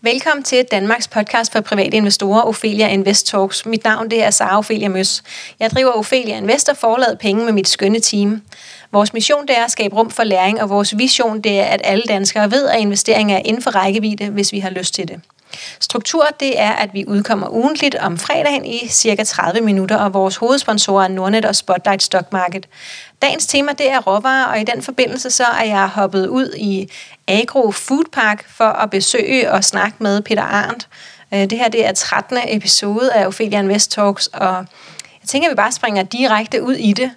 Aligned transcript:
Velkommen 0.00 0.44
til 0.44 0.64
Danmarks 0.70 1.08
podcast 1.08 1.52
for 1.52 1.60
private 1.60 1.96
investorer, 1.96 2.42
Ophelia 2.42 2.88
Invest 2.88 3.26
Talks. 3.26 3.66
Mit 3.66 3.84
navn 3.84 4.10
det 4.10 4.22
er 4.22 4.30
Sara 4.30 4.58
Ophelia 4.58 4.88
Møs. 4.88 5.22
Jeg 5.60 5.70
driver 5.70 5.90
Ophelia 5.90 6.36
Invest 6.36 6.68
og 6.68 6.76
forlader 6.76 7.16
penge 7.16 7.44
med 7.44 7.52
mit 7.52 7.68
skønne 7.68 8.00
team. 8.00 8.42
Vores 8.92 9.12
mission 9.12 9.46
det 9.46 9.58
er 9.58 9.64
at 9.64 9.70
skabe 9.70 9.96
rum 9.96 10.10
for 10.10 10.24
læring, 10.24 10.62
og 10.62 10.70
vores 10.70 10.98
vision 10.98 11.40
det 11.40 11.60
er, 11.60 11.64
at 11.64 11.80
alle 11.84 12.04
danskere 12.08 12.50
ved, 12.50 12.68
at 12.68 12.80
investering 12.80 13.32
er 13.32 13.38
inden 13.44 13.62
for 13.62 13.70
rækkevidde, 13.70 14.28
hvis 14.28 14.52
vi 14.52 14.58
har 14.58 14.70
lyst 14.70 14.94
til 14.94 15.08
det. 15.08 15.20
Struktur 15.80 16.26
det 16.40 16.60
er, 16.60 16.72
at 16.72 16.90
vi 16.92 17.04
udkommer 17.06 17.48
ugentligt 17.48 17.94
om 17.94 18.18
fredagen 18.18 18.64
i 18.64 18.88
cirka 18.88 19.24
30 19.24 19.60
minutter, 19.60 19.96
og 19.96 20.14
vores 20.14 20.36
hovedsponsorer 20.36 21.04
er 21.04 21.08
Nordnet 21.08 21.44
og 21.44 21.56
Spotlight 21.56 22.02
Stock 22.02 22.32
Market. 22.32 22.66
Dagens 23.22 23.46
tema 23.46 23.72
det 23.72 23.90
er 23.90 24.00
råvarer, 24.00 24.46
og 24.46 24.60
i 24.60 24.64
den 24.64 24.82
forbindelse 24.82 25.30
så 25.30 25.44
er 25.44 25.64
jeg 25.64 25.88
hoppet 25.88 26.26
ud 26.26 26.54
i 26.56 26.90
Agro 27.28 27.70
Food 27.70 28.04
Park 28.12 28.48
for 28.48 28.64
at 28.64 28.90
besøge 28.90 29.52
og 29.52 29.64
snakke 29.64 29.96
med 29.98 30.22
Peter 30.22 30.42
Arndt. 30.42 30.88
Øh, 31.34 31.40
det 31.40 31.58
her 31.58 31.68
det 31.68 31.86
er 31.86 31.92
13. 31.92 32.38
episode 32.48 33.12
af 33.12 33.26
Ophelia 33.26 33.58
Invest 33.58 33.90
Talks, 33.90 34.26
og 34.26 34.56
jeg 35.22 35.28
tænker, 35.28 35.48
at 35.48 35.50
vi 35.50 35.56
bare 35.56 35.72
springer 35.72 36.02
direkte 36.02 36.62
ud 36.62 36.74
i 36.74 36.92
det. 36.92 37.10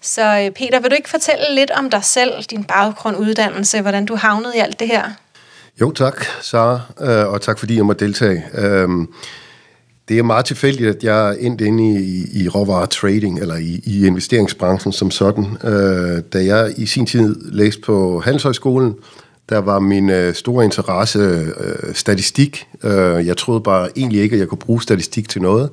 Så 0.00 0.22
øh, 0.22 0.50
Peter, 0.50 0.80
vil 0.80 0.90
du 0.90 0.96
ikke 0.96 1.08
fortælle 1.08 1.54
lidt 1.54 1.70
om 1.70 1.90
dig 1.90 2.04
selv, 2.04 2.42
din 2.42 2.64
baggrund, 2.64 3.16
uddannelse, 3.16 3.80
hvordan 3.80 4.06
du 4.06 4.16
havnede 4.16 4.56
i 4.56 4.58
alt 4.58 4.80
det 4.80 4.88
her? 4.88 5.10
Jo 5.80 5.90
tak, 5.90 6.24
Sara, 6.40 6.80
øh, 7.00 7.32
og 7.32 7.40
tak 7.40 7.58
fordi 7.58 7.76
jeg 7.76 7.86
må 7.86 7.92
deltage. 7.92 8.44
Øhm, 8.54 9.08
det 10.08 10.18
er 10.18 10.22
meget 10.22 10.44
tilfældigt, 10.44 10.96
at 10.96 11.04
jeg 11.04 11.28
er 11.28 11.32
endt 11.32 11.60
inde 11.60 12.00
i, 12.00 12.42
i 12.42 12.48
råvaretrading, 12.48 13.40
eller 13.40 13.56
i, 13.56 13.80
i 13.84 14.06
investeringsbranchen 14.06 14.92
som 14.92 15.10
sådan. 15.10 15.44
Øh, 15.64 16.22
da 16.32 16.44
jeg 16.44 16.74
i 16.76 16.86
sin 16.86 17.06
tid 17.06 17.36
læste 17.52 17.80
på 17.82 18.20
Handelshøjskolen, 18.20 18.94
der 19.48 19.58
var 19.58 19.78
min 19.78 20.10
øh, 20.10 20.34
store 20.34 20.64
interesse 20.64 21.18
øh, 21.60 21.94
statistik. 21.94 22.66
Øh, 22.82 23.26
jeg 23.26 23.36
troede 23.36 23.60
bare 23.60 23.88
egentlig 23.96 24.20
ikke, 24.20 24.34
at 24.34 24.40
jeg 24.40 24.48
kunne 24.48 24.58
bruge 24.58 24.82
statistik 24.82 25.28
til 25.28 25.42
noget, 25.42 25.70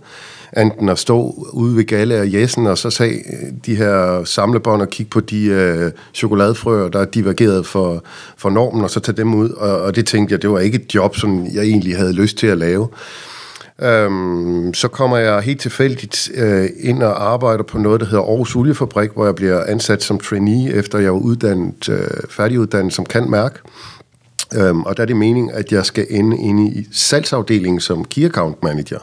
enten 0.57 0.89
at 0.89 0.99
stå 0.99 1.47
ude 1.53 1.77
ved 1.77 1.83
Galle 1.83 2.19
og 2.19 2.33
Jessen, 2.33 2.67
og 2.67 2.77
så 2.77 2.89
se 2.89 3.03
øh, 3.03 3.51
de 3.65 3.75
her 3.75 4.23
samlebånd 4.23 4.81
og 4.81 4.89
kigge 4.89 5.09
på 5.09 5.19
de 5.19 5.45
øh, 5.45 5.91
chokoladefrøer, 6.13 6.89
der 6.89 6.99
er 6.99 7.05
divergeret 7.05 7.65
for, 7.65 8.03
for 8.37 8.49
normen, 8.49 8.83
og 8.83 8.89
så 8.89 8.99
tage 8.99 9.17
dem 9.17 9.33
ud. 9.33 9.49
Og, 9.49 9.81
og 9.81 9.95
det 9.95 10.07
tænkte 10.07 10.33
jeg, 10.33 10.41
det 10.41 10.49
var 10.49 10.59
ikke 10.59 10.75
et 10.75 10.95
job, 10.95 11.15
som 11.15 11.47
jeg 11.53 11.63
egentlig 11.63 11.97
havde 11.97 12.13
lyst 12.13 12.37
til 12.37 12.47
at 12.47 12.57
lave. 12.57 12.87
Øhm, 13.81 14.73
så 14.73 14.87
kommer 14.87 15.17
jeg 15.17 15.41
helt 15.41 15.61
tilfældigt 15.61 16.31
øh, 16.35 16.69
ind 16.79 17.03
og 17.03 17.33
arbejder 17.33 17.63
på 17.63 17.77
noget, 17.77 18.01
der 18.01 18.05
hedder 18.05 18.23
Aarhus 18.23 18.55
Oliefabrik, 18.55 19.09
hvor 19.13 19.25
jeg 19.25 19.35
bliver 19.35 19.63
ansat 19.63 20.03
som 20.03 20.19
trainee, 20.19 20.73
efter 20.73 20.99
jeg 20.99 21.13
var 21.13 21.19
uddannet, 21.19 21.89
øh, 21.89 22.07
færdiguddannet 22.29 22.93
som 22.93 23.05
kan 23.05 23.29
mærke. 23.29 23.59
Øhm, 24.55 24.83
og 24.83 24.97
der 24.97 25.03
er 25.03 25.07
det 25.07 25.15
meningen, 25.15 25.51
at 25.53 25.71
jeg 25.71 25.85
skal 25.85 26.05
ende 26.09 26.37
inde 26.37 26.71
i 26.71 26.87
salgsafdelingen 26.91 27.79
som 27.79 28.05
key 28.05 28.25
account 28.25 28.63
manager. 28.63 28.99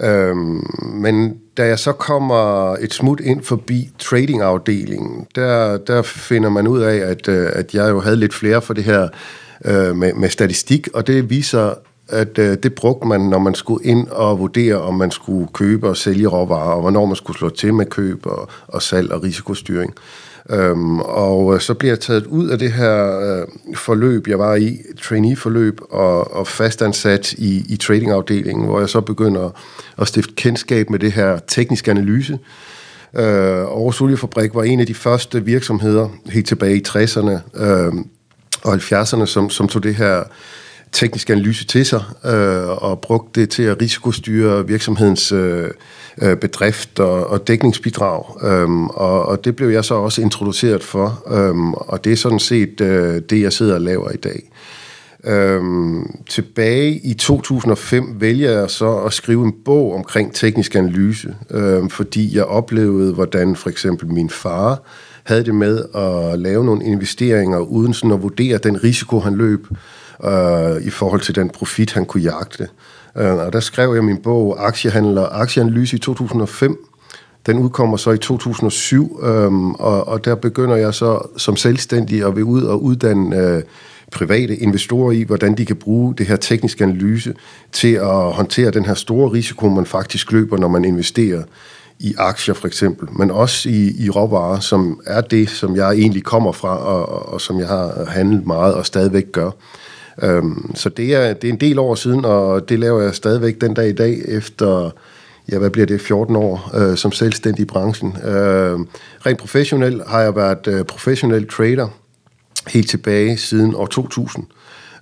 Øhm, 0.00 0.66
men 0.92 1.38
da 1.56 1.66
jeg 1.66 1.78
så 1.78 1.92
kommer 1.92 2.72
et 2.80 2.94
smut 2.94 3.20
ind 3.20 3.42
forbi 3.42 3.90
tradingafdelingen, 3.98 5.26
der, 5.34 5.76
der 5.76 6.02
finder 6.02 6.48
man 6.48 6.68
ud 6.68 6.80
af, 6.80 6.96
at, 6.96 7.28
øh, 7.28 7.48
at 7.52 7.74
jeg 7.74 7.90
jo 7.90 8.00
havde 8.00 8.16
lidt 8.16 8.34
flere 8.34 8.62
for 8.62 8.74
det 8.74 8.84
her 8.84 9.08
øh, 9.64 9.96
med, 9.96 10.12
med 10.14 10.28
statistik, 10.28 10.88
og 10.94 11.06
det 11.06 11.30
viser 11.30 11.74
at 12.08 12.38
øh, 12.38 12.56
det 12.62 12.74
brugte 12.74 13.08
man, 13.08 13.20
når 13.20 13.38
man 13.38 13.54
skulle 13.54 13.84
ind 13.84 14.08
og 14.08 14.38
vurdere, 14.38 14.80
om 14.80 14.94
man 14.94 15.10
skulle 15.10 15.48
købe 15.52 15.88
og 15.88 15.96
sælge 15.96 16.26
råvarer, 16.26 16.74
og 16.74 16.80
hvornår 16.80 17.06
man 17.06 17.16
skulle 17.16 17.38
slå 17.38 17.48
til 17.48 17.74
med 17.74 17.86
køb 17.86 18.26
og, 18.26 18.48
og 18.66 18.82
salg 18.82 19.12
og 19.12 19.22
risikostyring. 19.22 19.94
Øhm, 20.50 21.00
og 21.00 21.54
øh, 21.54 21.60
så 21.60 21.74
bliver 21.74 21.92
jeg 21.92 22.00
taget 22.00 22.26
ud 22.26 22.48
af 22.48 22.58
det 22.58 22.72
her 22.72 23.20
øh, 23.20 23.46
forløb, 23.74 24.28
jeg 24.28 24.38
var 24.38 24.54
i, 24.54 24.78
trainee-forløb, 25.02 25.80
og, 25.90 26.34
og 26.34 26.46
fastansat 26.46 27.32
i, 27.32 27.64
i 27.68 27.76
tradingafdelingen, 27.76 28.66
hvor 28.66 28.80
jeg 28.80 28.88
så 28.88 29.00
begynder 29.00 29.50
at 29.98 30.08
stifte 30.08 30.34
kendskab 30.36 30.90
med 30.90 30.98
det 30.98 31.12
her 31.12 31.38
teknisk 31.38 31.88
analyse. 31.88 32.38
Øh, 33.14 33.22
Aarhus 33.58 34.00
Oliefabrik 34.00 34.54
var 34.54 34.62
en 34.62 34.80
af 34.80 34.86
de 34.86 34.94
første 34.94 35.44
virksomheder, 35.44 36.08
helt 36.26 36.46
tilbage 36.46 36.76
i 36.76 36.82
60'erne 36.88 37.60
øh, 37.62 37.92
og 38.64 38.74
70'erne, 38.74 39.26
som, 39.26 39.50
som 39.50 39.68
tog 39.68 39.82
det 39.82 39.94
her 39.94 40.22
teknisk 40.92 41.30
analyse 41.30 41.64
til 41.64 41.86
sig, 41.86 42.02
øh, 42.24 42.68
og 42.82 43.00
brugte 43.00 43.40
det 43.40 43.50
til 43.50 43.62
at 43.62 43.82
risikostyre 43.82 44.66
virksomhedens 44.66 45.32
øh, 45.32 45.70
øh, 46.22 46.36
bedrift 46.36 47.00
og, 47.00 47.26
og 47.26 47.48
dækningsbidrag. 47.48 48.24
Øhm, 48.42 48.86
og, 48.86 49.26
og 49.26 49.44
det 49.44 49.56
blev 49.56 49.68
jeg 49.68 49.84
så 49.84 49.94
også 49.94 50.22
introduceret 50.22 50.82
for, 50.82 51.22
øhm, 51.30 51.74
og 51.74 52.04
det 52.04 52.12
er 52.12 52.16
sådan 52.16 52.38
set 52.38 52.80
øh, 52.80 53.22
det, 53.30 53.42
jeg 53.42 53.52
sidder 53.52 53.74
og 53.74 53.80
laver 53.80 54.10
i 54.10 54.16
dag. 54.16 54.50
Øhm, 55.24 56.16
tilbage 56.28 56.98
i 56.98 57.14
2005 57.14 58.16
vælger 58.20 58.50
jeg 58.50 58.70
så 58.70 58.96
at 58.96 59.12
skrive 59.12 59.44
en 59.44 59.54
bog 59.64 59.94
omkring 59.94 60.34
teknisk 60.34 60.74
analyse, 60.74 61.34
øhm, 61.50 61.90
fordi 61.90 62.36
jeg 62.36 62.44
oplevede, 62.44 63.14
hvordan 63.14 63.56
for 63.56 63.70
eksempel 63.70 64.08
min 64.08 64.30
far 64.30 64.82
havde 65.24 65.44
det 65.44 65.54
med 65.54 65.84
at 65.94 66.38
lave 66.38 66.64
nogle 66.64 66.84
investeringer 66.84 67.58
uden 67.58 67.94
sådan 67.94 68.12
at 68.12 68.22
vurdere 68.22 68.58
den 68.58 68.84
risiko, 68.84 69.20
han 69.20 69.34
løb 69.34 69.66
øh, 70.24 70.82
i 70.82 70.90
forhold 70.90 71.20
til 71.20 71.34
den 71.34 71.50
profit, 71.50 71.92
han 71.92 72.04
kunne 72.04 72.22
jagte. 72.22 72.62
Øh, 72.62 72.68
Øh, 73.18 73.34
og 73.34 73.52
der 73.52 73.60
skrev 73.60 73.94
jeg 73.94 74.04
min 74.04 74.16
bog 74.16 74.66
Aktiehandler 74.66 75.22
og 75.22 75.40
Aktieanalyse 75.40 75.96
i 75.96 75.98
2005. 75.98 76.84
Den 77.46 77.58
udkommer 77.58 77.96
så 77.96 78.10
i 78.10 78.18
2007, 78.18 79.20
øhm, 79.22 79.74
og, 79.74 80.08
og 80.08 80.24
der 80.24 80.34
begynder 80.34 80.76
jeg 80.76 80.94
så 80.94 81.28
som 81.36 81.56
selvstændig 81.56 82.26
at 82.26 82.36
vil 82.36 82.44
ud 82.44 82.62
og 82.62 82.82
uddanne 82.82 83.36
øh, 83.36 83.62
private 84.12 84.56
investorer 84.56 85.12
i, 85.12 85.22
hvordan 85.22 85.56
de 85.56 85.66
kan 85.66 85.76
bruge 85.76 86.14
det 86.14 86.26
her 86.26 86.36
tekniske 86.36 86.84
analyse 86.84 87.34
til 87.72 87.92
at 87.94 88.32
håndtere 88.32 88.70
den 88.70 88.84
her 88.84 88.94
store 88.94 89.32
risiko, 89.32 89.68
man 89.68 89.86
faktisk 89.86 90.32
løber, 90.32 90.58
når 90.58 90.68
man 90.68 90.84
investerer 90.84 91.42
i 92.00 92.14
aktier 92.18 92.54
for 92.54 92.66
eksempel, 92.66 93.08
men 93.12 93.30
også 93.30 93.68
i, 93.68 94.04
i 94.04 94.10
råvarer, 94.10 94.60
som 94.60 95.00
er 95.06 95.20
det, 95.20 95.50
som 95.50 95.76
jeg 95.76 95.90
egentlig 95.90 96.24
kommer 96.24 96.52
fra, 96.52 96.78
og, 96.78 97.32
og 97.32 97.40
som 97.40 97.58
jeg 97.58 97.68
har 97.68 98.04
handlet 98.08 98.46
meget 98.46 98.74
og 98.74 98.86
stadigvæk 98.86 99.32
gør. 99.32 99.50
Øhm, 100.22 100.74
så 100.74 100.88
det 100.88 101.14
er, 101.14 101.32
det 101.32 101.48
er 101.48 101.52
en 101.52 101.60
del 101.60 101.78
år 101.78 101.94
siden, 101.94 102.24
og 102.24 102.68
det 102.68 102.78
laver 102.78 103.02
jeg 103.02 103.14
stadigvæk 103.14 103.60
den 103.60 103.74
dag 103.74 103.88
i 103.88 103.92
dag, 103.92 104.22
efter, 104.28 104.90
ja, 105.52 105.58
hvad 105.58 105.70
bliver 105.70 105.86
det, 105.86 106.00
14 106.00 106.36
år 106.36 106.70
øh, 106.74 106.96
som 106.96 107.12
selvstændig 107.12 107.62
i 107.62 107.66
branchen. 107.66 108.16
Øh, 108.24 108.78
rent 109.26 109.38
professionelt 109.38 110.02
har 110.06 110.20
jeg 110.20 110.36
været 110.36 110.66
øh, 110.66 110.84
professionel 110.84 111.48
trader 111.48 111.88
helt 112.66 112.90
tilbage 112.90 113.36
siden 113.36 113.74
år 113.74 113.86
2000. 113.86 114.44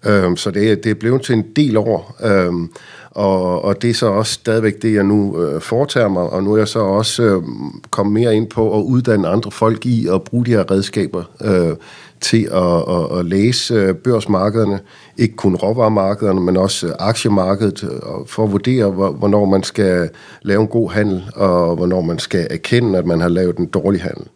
Øh, 0.07 0.37
så 0.37 0.51
det, 0.51 0.85
det 0.85 0.91
er 0.91 0.95
blevet 0.95 1.23
til 1.23 1.35
en 1.35 1.45
del 1.57 1.77
år. 1.77 2.17
Øh, 2.23 2.53
og, 3.11 3.65
og 3.65 3.83
det 3.83 3.91
er 3.91 3.95
så 3.95 4.07
også 4.07 4.33
stadigvæk 4.33 4.83
det, 4.83 4.95
jeg 4.95 5.05
nu 5.05 5.43
øh, 5.43 5.61
foretager 5.61 6.09
mig, 6.09 6.23
og 6.23 6.43
nu 6.43 6.53
er 6.53 6.59
jeg 6.59 6.69
så 6.69 6.79
også 6.79 7.23
øh, 7.23 7.43
kommet 7.91 8.13
mere 8.13 8.37
ind 8.37 8.47
på 8.47 8.79
at 8.79 8.83
uddanne 8.83 9.29
andre 9.29 9.51
folk 9.51 9.87
i 9.87 10.09
at 10.09 10.23
bruge 10.23 10.47
de 10.47 10.51
her 10.51 10.71
redskaber 10.71 11.25
øh, 11.45 11.77
til 12.21 12.49
at, 12.53 12.85
at, 12.89 13.19
at 13.19 13.25
læse 13.25 13.75
øh, 13.75 13.95
børsmarkederne, 13.95 14.81
ikke 15.17 15.37
kun 15.37 15.55
råvaremarkederne, 15.57 16.41
men 16.41 16.57
også 16.57 16.87
øh, 16.87 16.93
aktiemarkedet, 16.99 17.89
for 18.27 18.45
at 18.45 18.53
vurdere, 18.53 18.91
hvornår 18.91 19.45
man 19.45 19.63
skal 19.63 20.11
lave 20.43 20.61
en 20.61 20.69
god 20.69 20.91
handel, 20.91 21.25
og 21.35 21.77
hvornår 21.77 22.01
man 22.01 22.19
skal 22.19 22.47
erkende, 22.51 22.99
at 22.99 23.07
man 23.07 23.21
har 23.21 23.29
lavet 23.29 23.57
en 23.57 23.67
dårlig 23.67 24.03
handel. 24.03 24.27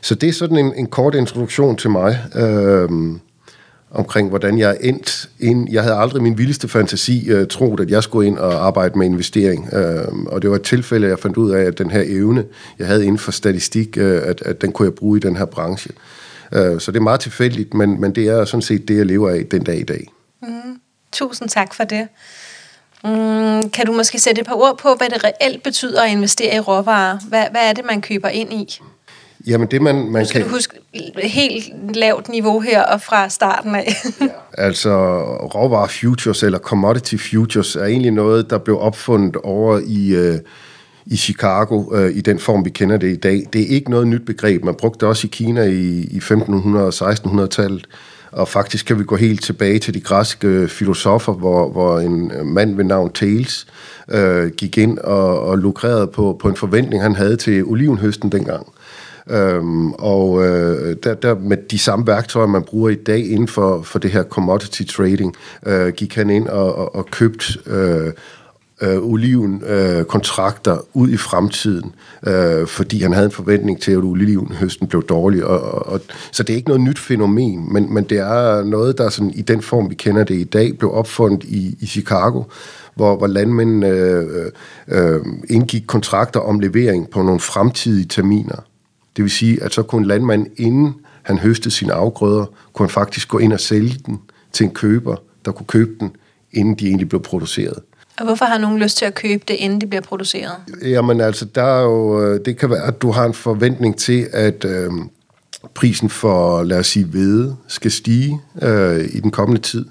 Så 0.00 0.14
det 0.14 0.28
er 0.28 0.32
sådan 0.32 0.56
en, 0.56 0.72
en 0.76 0.86
kort 0.86 1.14
introduktion 1.14 1.76
til 1.76 1.90
mig. 1.90 2.18
Øh, 2.36 2.88
omkring, 3.90 4.28
hvordan 4.28 4.58
jeg 4.58 4.70
er 4.70 4.76
endt 4.80 5.28
ind. 5.40 5.68
Jeg 5.72 5.82
havde 5.82 5.96
aldrig 5.96 6.22
min 6.22 6.38
vildeste 6.38 6.68
fantasi 6.68 7.28
øh, 7.30 7.46
troet, 7.46 7.80
at 7.80 7.90
jeg 7.90 8.02
skulle 8.02 8.26
ind 8.26 8.38
og 8.38 8.66
arbejde 8.66 8.98
med 8.98 9.06
investering. 9.06 9.74
Øh, 9.74 10.04
og 10.26 10.42
det 10.42 10.50
var 10.50 10.56
et 10.56 10.62
tilfælde, 10.62 11.08
jeg 11.08 11.18
fandt 11.18 11.36
ud 11.36 11.50
af, 11.50 11.62
at 11.62 11.78
den 11.78 11.90
her 11.90 12.02
evne, 12.06 12.44
jeg 12.78 12.86
havde 12.86 13.04
inden 13.04 13.18
for 13.18 13.32
statistik, 13.32 13.98
øh, 13.98 14.22
at, 14.24 14.42
at 14.42 14.60
den 14.62 14.72
kunne 14.72 14.86
jeg 14.86 14.94
bruge 14.94 15.16
i 15.16 15.20
den 15.20 15.36
her 15.36 15.44
branche. 15.44 15.90
Uh, 16.52 16.80
så 16.80 16.92
det 16.92 16.96
er 16.96 17.02
meget 17.02 17.20
tilfældigt, 17.20 17.74
men, 17.74 18.00
men 18.00 18.14
det 18.14 18.28
er 18.28 18.44
sådan 18.44 18.62
set 18.62 18.88
det, 18.88 18.96
jeg 18.96 19.06
lever 19.06 19.30
af 19.30 19.44
den 19.50 19.64
dag 19.64 19.80
i 19.80 19.84
dag. 19.84 20.06
Mm, 20.42 20.80
tusind 21.12 21.48
tak 21.48 21.74
for 21.74 21.84
det. 21.84 22.08
Mm, 23.04 23.70
kan 23.70 23.86
du 23.86 23.92
måske 23.92 24.18
sætte 24.18 24.40
et 24.40 24.46
par 24.46 24.54
ord 24.54 24.78
på, 24.78 24.94
hvad 24.94 25.08
det 25.08 25.24
reelt 25.24 25.62
betyder 25.62 26.02
at 26.02 26.10
investere 26.10 26.56
i 26.56 26.60
råvarer? 26.60 27.18
Hvad, 27.28 27.44
hvad 27.50 27.68
er 27.68 27.72
det, 27.72 27.84
man 27.84 28.00
køber 28.00 28.28
ind 28.28 28.52
i? 28.52 28.80
Jamen 29.46 29.68
det 29.70 29.82
man, 29.82 30.10
man 30.10 30.26
skal 30.26 30.40
kan... 30.40 30.50
du 30.50 30.54
huske 30.54 30.78
helt 31.22 31.96
lavt 31.96 32.28
niveau 32.28 32.60
her 32.60 32.82
og 32.82 33.00
fra 33.00 33.28
starten 33.28 33.74
af. 33.74 33.94
ja. 34.20 34.26
Altså 34.58 35.20
råvarer 35.54 35.86
futures 35.86 36.42
eller 36.42 36.58
commodity 36.58 37.16
futures 37.16 37.76
er 37.76 37.84
egentlig 37.84 38.10
noget, 38.10 38.50
der 38.50 38.58
blev 38.58 38.80
opfundet 38.80 39.36
over 39.36 39.80
i, 39.86 40.08
øh, 40.14 40.38
i 41.06 41.16
Chicago 41.16 41.96
øh, 41.96 42.16
i 42.16 42.20
den 42.20 42.38
form, 42.38 42.64
vi 42.64 42.70
kender 42.70 42.96
det 42.96 43.12
i 43.12 43.16
dag. 43.16 43.46
Det 43.52 43.60
er 43.60 43.66
ikke 43.66 43.90
noget 43.90 44.08
nyt 44.08 44.26
begreb. 44.26 44.64
Man 44.64 44.74
brugte 44.74 45.00
det 45.00 45.08
også 45.08 45.26
i 45.26 45.30
Kina 45.32 45.62
i, 45.62 46.08
i 46.10 46.18
1500- 46.18 46.76
og 46.76 46.88
1600-tallet. 46.88 47.86
Og 48.32 48.48
faktisk 48.48 48.86
kan 48.86 48.98
vi 48.98 49.04
gå 49.04 49.16
helt 49.16 49.42
tilbage 49.42 49.78
til 49.78 49.94
de 49.94 50.00
græske 50.00 50.48
øh, 50.48 50.68
filosofer, 50.68 51.32
hvor, 51.32 51.70
hvor 51.70 51.98
en 51.98 52.32
øh, 52.32 52.46
mand 52.46 52.76
ved 52.76 52.84
navn 52.84 53.12
Thales 53.12 53.66
øh, 54.10 54.50
gik 54.50 54.78
ind 54.78 54.98
og, 54.98 55.40
og 55.40 55.58
lukrerede 55.58 56.06
på, 56.06 56.36
på 56.40 56.48
en 56.48 56.56
forventning, 56.56 57.02
han 57.02 57.14
havde 57.14 57.36
til 57.36 57.64
olivenhøsten 57.64 58.32
dengang. 58.32 58.66
Øhm, 59.30 59.92
og 59.92 60.46
øh, 60.46 60.96
der, 61.04 61.14
der 61.14 61.34
med 61.34 61.56
de 61.70 61.78
samme 61.78 62.06
værktøjer, 62.06 62.46
man 62.46 62.62
bruger 62.62 62.90
i 62.90 62.94
dag 62.94 63.30
inden 63.30 63.48
for, 63.48 63.82
for 63.82 63.98
det 63.98 64.10
her 64.10 64.22
commodity 64.22 64.82
trading, 64.82 65.34
øh, 65.66 65.88
gik 65.88 66.14
han 66.14 66.30
ind 66.30 66.48
og, 66.48 66.74
og, 66.74 66.94
og 66.94 67.06
købte 67.06 67.44
øh, 67.66 68.12
øh, 68.80 68.98
olivenkontrakter 68.98 70.72
øh, 70.72 70.80
ud 70.94 71.10
i 71.10 71.16
fremtiden, 71.16 71.94
øh, 72.26 72.66
fordi 72.66 73.02
han 73.02 73.12
havde 73.12 73.26
en 73.26 73.32
forventning 73.32 73.80
til, 73.80 73.92
at 73.92 73.98
olivenhøsten 73.98 74.86
blev 74.86 75.02
dårlig. 75.02 75.44
Og, 75.44 75.60
og, 75.60 75.86
og, 75.86 76.00
så 76.32 76.42
det 76.42 76.52
er 76.52 76.56
ikke 76.56 76.68
noget 76.68 76.82
nyt 76.82 76.98
fænomen, 76.98 77.72
men, 77.72 77.94
men 77.94 78.04
det 78.04 78.18
er 78.18 78.64
noget, 78.64 78.98
der 78.98 79.08
sådan, 79.08 79.30
i 79.30 79.42
den 79.42 79.62
form, 79.62 79.90
vi 79.90 79.94
kender 79.94 80.24
det 80.24 80.34
i 80.34 80.44
dag, 80.44 80.78
blev 80.78 80.92
opfundet 80.92 81.44
i, 81.44 81.76
i 81.80 81.86
Chicago, 81.86 82.42
hvor, 82.94 83.16
hvor 83.16 83.26
landmændene 83.26 83.88
øh, 83.88 84.52
øh, 84.88 85.20
indgik 85.50 85.84
kontrakter 85.86 86.40
om 86.40 86.60
levering 86.60 87.10
på 87.10 87.22
nogle 87.22 87.40
fremtidige 87.40 88.06
terminer. 88.08 88.56
Det 89.16 89.22
vil 89.22 89.30
sige, 89.30 89.62
at 89.62 89.74
så 89.74 89.82
kunne 89.82 90.06
landmand, 90.06 90.46
inden 90.56 90.94
han 91.22 91.38
høstede 91.38 91.74
sine 91.74 91.92
afgrøder, 91.92 92.44
kunne 92.72 92.86
han 92.86 92.92
faktisk 92.92 93.28
gå 93.28 93.38
ind 93.38 93.52
og 93.52 93.60
sælge 93.60 94.00
den 94.06 94.18
til 94.52 94.64
en 94.64 94.74
køber, 94.74 95.16
der 95.44 95.52
kunne 95.52 95.66
købe 95.66 95.90
den, 96.00 96.10
inden 96.52 96.74
de 96.74 96.86
egentlig 96.86 97.08
blev 97.08 97.22
produceret. 97.22 97.78
Og 98.18 98.24
hvorfor 98.24 98.44
har 98.44 98.58
nogen 98.58 98.78
lyst 98.78 98.96
til 98.96 99.04
at 99.04 99.14
købe 99.14 99.44
det, 99.48 99.54
inden 99.54 99.80
det 99.80 99.88
bliver 99.88 100.02
produceret? 100.02 100.52
Jamen 100.82 101.20
altså, 101.20 101.44
der 101.44 101.62
er 101.62 101.82
jo, 101.82 102.22
øh, 102.22 102.40
det 102.44 102.58
kan 102.58 102.70
være, 102.70 102.82
at 102.86 103.02
du 103.02 103.10
har 103.10 103.24
en 103.24 103.34
forventning 103.34 103.96
til, 103.98 104.26
at 104.32 104.64
øh, 104.64 104.90
prisen 105.74 106.10
for, 106.10 106.62
lad 106.62 106.78
os 106.78 106.86
sige, 106.86 107.04
hvede 107.04 107.56
skal 107.68 107.90
stige 107.90 108.40
øh, 108.62 109.04
i 109.12 109.20
den 109.20 109.30
kommende 109.30 109.62
tid. 109.62 109.86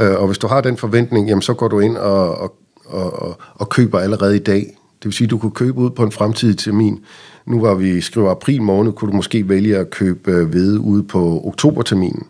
Øh, 0.00 0.14
og 0.14 0.26
hvis 0.26 0.38
du 0.38 0.46
har 0.46 0.60
den 0.60 0.76
forventning, 0.76 1.28
jamen 1.28 1.42
så 1.42 1.54
går 1.54 1.68
du 1.68 1.80
ind 1.80 1.96
og, 1.96 2.38
og, 2.38 2.56
og, 2.86 3.36
og 3.54 3.68
køber 3.68 3.98
allerede 3.98 4.36
i 4.36 4.42
dag. 4.42 4.78
Det 4.98 5.04
vil 5.04 5.12
sige, 5.12 5.26
at 5.26 5.30
du 5.30 5.38
kunne 5.38 5.52
købe 5.52 5.78
ud 5.78 5.90
på 5.90 6.02
en 6.02 6.12
fremtidig 6.12 6.58
termin. 6.58 7.00
Nu 7.46 7.60
var 7.60 7.74
vi 7.74 8.00
skriver 8.00 8.30
april 8.30 8.62
måned, 8.62 8.92
kunne 8.92 9.10
du 9.10 9.16
måske 9.16 9.48
vælge 9.48 9.76
at 9.76 9.90
købe 9.90 10.30
øh, 10.30 10.48
hvede 10.48 10.80
ude 10.80 11.02
på 11.02 11.42
oktoberterminen 11.44 12.22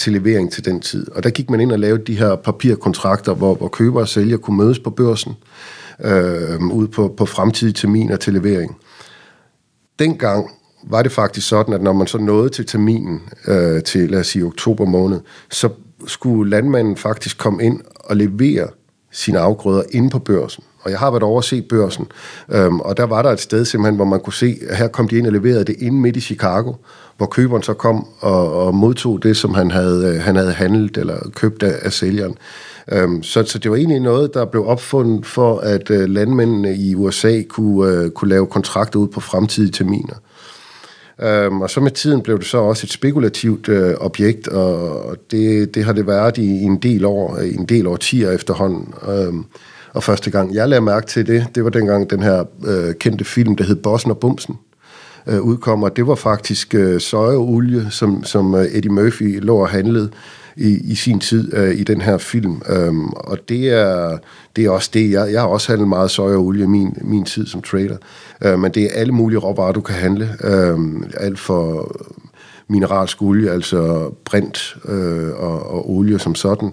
til 0.00 0.12
levering 0.12 0.52
til 0.52 0.64
den 0.64 0.80
tid. 0.80 1.10
Og 1.10 1.22
der 1.22 1.30
gik 1.30 1.50
man 1.50 1.60
ind 1.60 1.72
og 1.72 1.78
lavede 1.78 2.04
de 2.06 2.18
her 2.18 2.36
papirkontrakter, 2.36 3.34
hvor, 3.34 3.54
hvor 3.54 3.68
køber 3.68 4.00
og 4.00 4.08
sælger 4.08 4.36
kunne 4.36 4.56
mødes 4.56 4.78
på 4.78 4.90
børsen 4.90 5.32
øh, 6.04 6.60
ud 6.60 6.88
på, 6.88 7.14
på 7.16 7.26
fremtidige 7.26 7.74
terminer 7.74 8.16
til 8.16 8.32
levering. 8.32 8.76
Dengang 9.98 10.50
var 10.82 11.02
det 11.02 11.12
faktisk 11.12 11.48
sådan, 11.48 11.74
at 11.74 11.82
når 11.82 11.92
man 11.92 12.06
så 12.06 12.18
nåede 12.18 12.48
til 12.48 12.66
terminen 12.66 13.20
øh, 13.46 13.82
til, 13.82 14.10
lad 14.10 14.20
os 14.20 14.26
sige, 14.26 14.44
oktober 14.44 14.84
måned, 14.84 15.20
så 15.50 15.68
skulle 16.06 16.50
landmanden 16.50 16.96
faktisk 16.96 17.38
komme 17.38 17.64
ind 17.64 17.80
og 17.94 18.16
levere 18.16 18.68
sine 19.10 19.38
afgrøder 19.38 19.82
inde 19.90 20.10
på 20.10 20.18
børsen. 20.18 20.64
Og 20.82 20.90
jeg 20.90 20.98
har 20.98 21.10
været 21.10 21.22
over 21.22 21.38
at 21.38 21.44
se 21.44 21.62
børsen, 21.62 22.06
øhm, 22.48 22.80
og 22.80 22.96
der 22.96 23.04
var 23.04 23.22
der 23.22 23.30
et 23.30 23.40
sted 23.40 23.64
simpelthen, 23.64 23.96
hvor 23.96 24.04
man 24.04 24.20
kunne 24.20 24.32
se, 24.32 24.58
at 24.68 24.76
her 24.76 24.88
kom 24.88 25.08
de 25.08 25.18
ind 25.18 25.26
og 25.26 25.32
leverede 25.32 25.64
det 25.64 25.76
inde 25.78 26.00
midt 26.00 26.16
i 26.16 26.20
Chicago, 26.20 26.72
hvor 27.16 27.26
køberen 27.26 27.62
så 27.62 27.74
kom 27.74 28.06
og, 28.20 28.66
og 28.66 28.74
modtog 28.74 29.22
det, 29.22 29.36
som 29.36 29.54
han 29.54 29.70
havde, 29.70 30.14
øh, 30.14 30.22
han 30.22 30.36
havde 30.36 30.52
handlet 30.52 30.96
eller 30.96 31.30
købt 31.34 31.62
af, 31.62 31.74
af 31.82 31.92
sælgeren. 31.92 32.34
Øhm, 32.92 33.22
så, 33.22 33.44
så 33.44 33.58
det 33.58 33.70
var 33.70 33.76
egentlig 33.76 34.00
noget, 34.00 34.34
der 34.34 34.44
blev 34.44 34.66
opfundet 34.66 35.26
for, 35.26 35.58
at 35.58 35.90
øh, 35.90 36.08
landmændene 36.08 36.76
i 36.76 36.94
USA 36.94 37.42
kunne, 37.42 37.92
øh, 37.92 38.10
kunne 38.10 38.28
lave 38.28 38.46
kontrakter 38.46 38.98
ud 38.98 39.08
på 39.08 39.20
fremtidige 39.20 39.72
terminer. 39.72 40.14
Øhm, 41.22 41.60
og 41.60 41.70
så 41.70 41.80
med 41.80 41.90
tiden 41.90 42.20
blev 42.20 42.38
det 42.38 42.46
så 42.46 42.58
også 42.58 42.86
et 42.86 42.92
spekulativt 42.92 43.68
øh, 43.68 43.94
objekt, 44.00 44.48
og 44.48 45.16
det, 45.30 45.74
det 45.74 45.84
har 45.84 45.92
det 45.92 46.06
været 46.06 46.38
i, 46.38 46.42
i 46.42 46.62
en 46.62 46.76
del 46.76 47.04
år, 47.04 47.38
i 47.38 47.54
en 47.54 47.64
del 47.64 47.86
årtier 47.86 48.30
efterhånden. 48.30 48.94
Øhm, 49.08 49.44
og 49.94 50.02
første 50.02 50.30
gang 50.30 50.54
jeg 50.54 50.68
lagde 50.68 50.80
mærke 50.80 51.06
til 51.06 51.26
det, 51.26 51.46
det 51.54 51.64
var 51.64 51.70
dengang 51.70 52.10
den 52.10 52.22
her 52.22 52.44
øh, 52.66 52.94
kendte 52.94 53.24
film, 53.24 53.56
der 53.56 53.64
hed 53.64 53.76
Bossen 53.76 54.10
og 54.10 54.18
Bumsen, 54.18 54.58
øh, 55.26 55.40
udkom, 55.40 55.82
og 55.82 55.96
det 55.96 56.06
var 56.06 56.14
faktisk 56.14 56.74
øh, 56.74 57.00
sojaolie, 57.00 57.90
som, 57.90 58.24
som 58.24 58.54
øh, 58.54 58.64
Eddie 58.64 58.92
Murphy 58.92 59.40
lå 59.40 59.56
og 59.56 59.68
handlede 59.68 60.10
i, 60.56 60.92
i 60.92 60.94
sin 60.94 61.20
tid 61.20 61.54
øh, 61.56 61.74
i 61.74 61.84
den 61.84 62.00
her 62.00 62.18
film. 62.18 62.62
Øhm, 62.68 63.08
og 63.08 63.38
det 63.48 63.68
er, 63.68 64.18
det 64.56 64.64
er 64.64 64.70
også 64.70 64.90
det, 64.94 65.10
jeg, 65.10 65.32
jeg 65.32 65.40
har 65.40 65.48
også 65.48 65.68
handlet 65.68 65.88
meget 65.88 66.10
sojaolie 66.10 66.64
i 66.64 66.66
min, 66.66 66.96
min 67.00 67.24
tid 67.24 67.46
som 67.46 67.62
trader. 67.62 67.96
Øh, 68.44 68.58
men 68.58 68.72
det 68.72 68.84
er 68.84 68.88
alle 68.94 69.12
mulige 69.12 69.38
råvarer, 69.38 69.72
du 69.72 69.80
kan 69.80 69.94
handle. 69.94 70.28
Øh, 70.44 70.78
alt 71.16 71.38
for 71.38 71.96
mineralsk 72.68 73.22
olie, 73.22 73.50
altså 73.50 74.10
brint 74.24 74.76
øh, 74.88 75.30
og, 75.36 75.70
og 75.70 75.90
olie 75.90 76.18
som 76.18 76.34
sådan, 76.34 76.70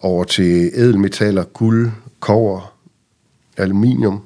over 0.00 0.24
til 0.24 0.70
ædelmetaller, 0.74 1.44
guld, 1.44 1.90
kover, 2.24 2.72
aluminium, 3.56 4.22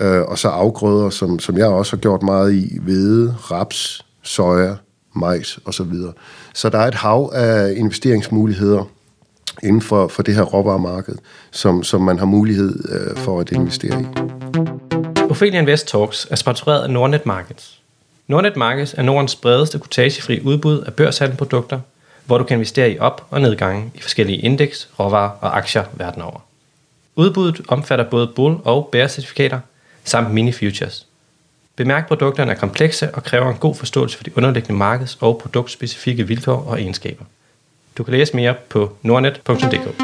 øh, 0.00 0.22
og 0.22 0.38
så 0.38 0.48
afgrøder, 0.48 1.10
som, 1.10 1.38
som 1.38 1.58
jeg 1.58 1.66
også 1.66 1.96
har 1.96 2.00
gjort 2.00 2.22
meget 2.22 2.52
i, 2.52 2.78
hvede, 2.80 3.36
raps, 3.50 4.06
soja, 4.22 4.74
majs 5.14 5.58
osv. 5.64 5.92
Så, 5.92 6.12
så 6.54 6.68
der 6.68 6.78
er 6.78 6.88
et 6.88 6.94
hav 6.94 7.30
af 7.34 7.74
investeringsmuligheder 7.76 8.84
inden 9.62 9.82
for, 9.82 10.08
for 10.08 10.22
det 10.22 10.34
her 10.34 10.42
råvaremarked, 10.42 11.14
som, 11.50 11.82
som 11.82 12.00
man 12.00 12.18
har 12.18 12.26
mulighed 12.26 12.84
øh, 12.88 13.16
for 13.16 13.40
at 13.40 13.52
investere 13.52 14.00
i. 14.00 14.04
Ophelia 15.30 15.60
Invest 15.60 15.88
Talks 15.88 16.26
er 16.30 16.36
sponsoreret 16.36 16.82
af 16.82 16.90
Nordnet 16.90 17.26
Markets. 17.26 17.80
Nordnet 18.28 18.56
Markets 18.56 18.94
er 18.98 19.02
Nordens 19.02 19.36
bredeste 19.36 19.78
kutagefri 19.78 20.40
udbud 20.40 20.80
af 20.80 20.94
børshandelprodukter, 20.94 21.80
hvor 22.24 22.38
du 22.38 22.44
kan 22.44 22.56
investere 22.56 22.90
i 22.90 22.98
op- 22.98 23.26
og 23.30 23.40
nedgange 23.40 23.90
i 23.94 24.00
forskellige 24.00 24.38
indeks, 24.38 24.88
råvarer 24.98 25.30
og 25.40 25.56
aktier 25.56 25.84
verden 25.96 26.22
over. 26.22 26.40
Udbuddet 27.16 27.60
omfatter 27.68 28.10
både 28.10 28.26
bull- 28.26 28.60
og 28.64 28.88
bear-certifikater 28.92 29.58
samt 30.04 30.34
mini-futures. 30.34 31.06
Bemærk, 31.76 32.08
produkterne 32.08 32.52
er 32.52 32.56
komplekse 32.56 33.14
og 33.14 33.24
kræver 33.24 33.50
en 33.50 33.56
god 33.56 33.74
forståelse 33.74 34.16
for 34.16 34.24
de 34.24 34.36
underliggende 34.36 34.78
markeds- 34.78 35.18
og 35.20 35.38
produktspecifikke 35.38 36.26
vilkår 36.26 36.64
og 36.68 36.80
egenskaber. 36.80 37.24
Du 37.98 38.04
kan 38.04 38.14
læse 38.14 38.36
mere 38.36 38.54
på 38.68 38.96
nordnet.dk. 39.02 40.02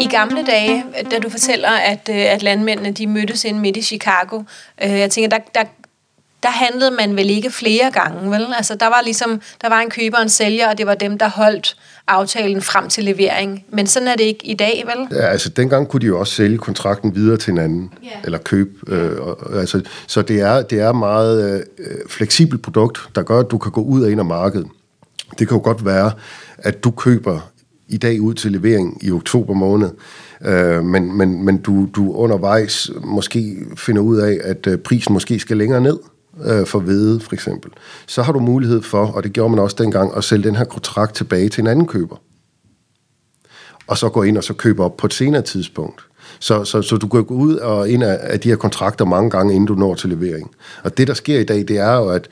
I 0.00 0.06
gamle 0.06 0.46
dage, 0.46 0.84
da 1.10 1.18
du 1.18 1.30
fortæller, 1.30 1.70
at, 1.70 2.08
øh, 2.10 2.16
at 2.16 2.42
landmændene 2.42 2.92
de 2.92 3.06
mødtes 3.06 3.44
ind 3.44 3.58
midt 3.58 3.76
i 3.76 3.82
Chicago, 3.82 4.42
øh, 4.82 4.90
jeg 4.90 5.10
tænker, 5.10 5.38
der, 5.38 5.44
der, 5.54 5.64
der 6.42 6.50
handlede 6.50 6.90
man 6.90 7.16
vel 7.16 7.30
ikke 7.30 7.50
flere 7.50 7.90
gange, 7.92 8.30
vel? 8.30 8.46
Altså, 8.56 8.74
der 8.74 8.86
var 8.86 9.00
ligesom, 9.04 9.40
der 9.62 9.68
var 9.68 9.80
en 9.80 9.90
køber 9.90 10.16
og 10.16 10.22
en 10.22 10.28
sælger, 10.28 10.70
og 10.70 10.78
det 10.78 10.86
var 10.86 10.94
dem, 10.94 11.18
der 11.18 11.28
holdt 11.28 11.76
aftalen 12.08 12.62
frem 12.62 12.88
til 12.88 13.04
levering. 13.04 13.64
Men 13.70 13.86
sådan 13.86 14.08
er 14.08 14.16
det 14.16 14.24
ikke 14.24 14.46
i 14.46 14.54
dag, 14.54 14.84
vel? 14.86 15.18
Ja, 15.18 15.26
altså 15.26 15.48
dengang 15.48 15.88
kunne 15.88 16.00
de 16.00 16.06
jo 16.06 16.18
også 16.18 16.34
sælge 16.34 16.58
kontrakten 16.58 17.14
videre 17.14 17.36
til 17.36 17.52
hinanden, 17.52 17.92
yeah. 18.04 18.24
eller 18.24 18.38
købe. 18.38 18.70
Øh, 18.88 19.20
og, 19.20 19.56
altså, 19.60 19.82
så 20.06 20.22
det 20.22 20.40
er, 20.40 20.62
det 20.62 20.80
er 20.80 20.92
meget 20.92 21.64
øh, 21.78 21.86
fleksibelt 22.08 22.62
produkt, 22.62 23.08
der 23.14 23.22
gør, 23.22 23.40
at 23.40 23.50
du 23.50 23.58
kan 23.58 23.72
gå 23.72 23.82
ud 23.82 24.02
og 24.02 24.10
ind 24.10 24.20
af 24.20 24.26
markedet. 24.26 24.66
Det 25.38 25.48
kan 25.48 25.56
jo 25.56 25.62
godt 25.64 25.84
være, 25.84 26.12
at 26.58 26.84
du 26.84 26.90
køber 26.90 27.40
i 27.88 27.96
dag 27.96 28.20
ud 28.20 28.34
til 28.34 28.52
levering 28.52 29.04
i 29.04 29.10
oktober 29.10 29.54
måned, 29.54 29.90
øh, 30.44 30.84
men, 30.84 31.16
men, 31.16 31.44
men 31.44 31.58
du, 31.58 31.88
du 31.96 32.12
undervejs 32.12 32.90
måske 33.04 33.56
finder 33.76 34.02
ud 34.02 34.16
af, 34.16 34.38
at 34.44 34.66
øh, 34.66 34.78
prisen 34.78 35.12
måske 35.12 35.38
skal 35.38 35.56
længere 35.56 35.80
ned 35.80 35.98
øh, 36.44 36.66
for 36.66 36.78
hvede, 36.78 37.20
for 37.20 37.32
eksempel. 37.32 37.70
Så 38.06 38.22
har 38.22 38.32
du 38.32 38.38
mulighed 38.38 38.82
for, 38.82 39.06
og 39.06 39.22
det 39.22 39.32
gjorde 39.32 39.50
man 39.50 39.58
også 39.58 39.76
dengang, 39.78 40.16
at 40.16 40.24
sælge 40.24 40.44
den 40.44 40.56
her 40.56 40.64
kontrakt 40.64 41.14
tilbage 41.14 41.48
til 41.48 41.60
en 41.60 41.66
anden 41.66 41.86
køber. 41.86 42.16
Og 43.86 43.98
så 43.98 44.08
gå 44.08 44.22
ind 44.22 44.38
og 44.38 44.44
så 44.44 44.54
købe 44.54 44.84
op 44.84 44.96
på 44.96 45.06
et 45.06 45.14
senere 45.14 45.42
tidspunkt. 45.42 46.00
Så, 46.38 46.64
så, 46.64 46.82
så 46.82 46.96
du 46.96 47.08
kan 47.08 47.24
gå 47.24 47.34
ud 47.34 47.56
og 47.56 47.90
ind 47.90 48.02
af, 48.02 48.18
af 48.22 48.40
de 48.40 48.48
her 48.48 48.56
kontrakter 48.56 49.04
mange 49.04 49.30
gange, 49.30 49.54
inden 49.54 49.66
du 49.66 49.74
når 49.74 49.94
til 49.94 50.10
levering. 50.10 50.50
Og 50.82 50.98
det, 50.98 51.08
der 51.08 51.14
sker 51.14 51.40
i 51.40 51.44
dag, 51.44 51.58
det 51.68 51.78
er 51.78 51.96
jo, 51.96 52.08
at 52.08 52.28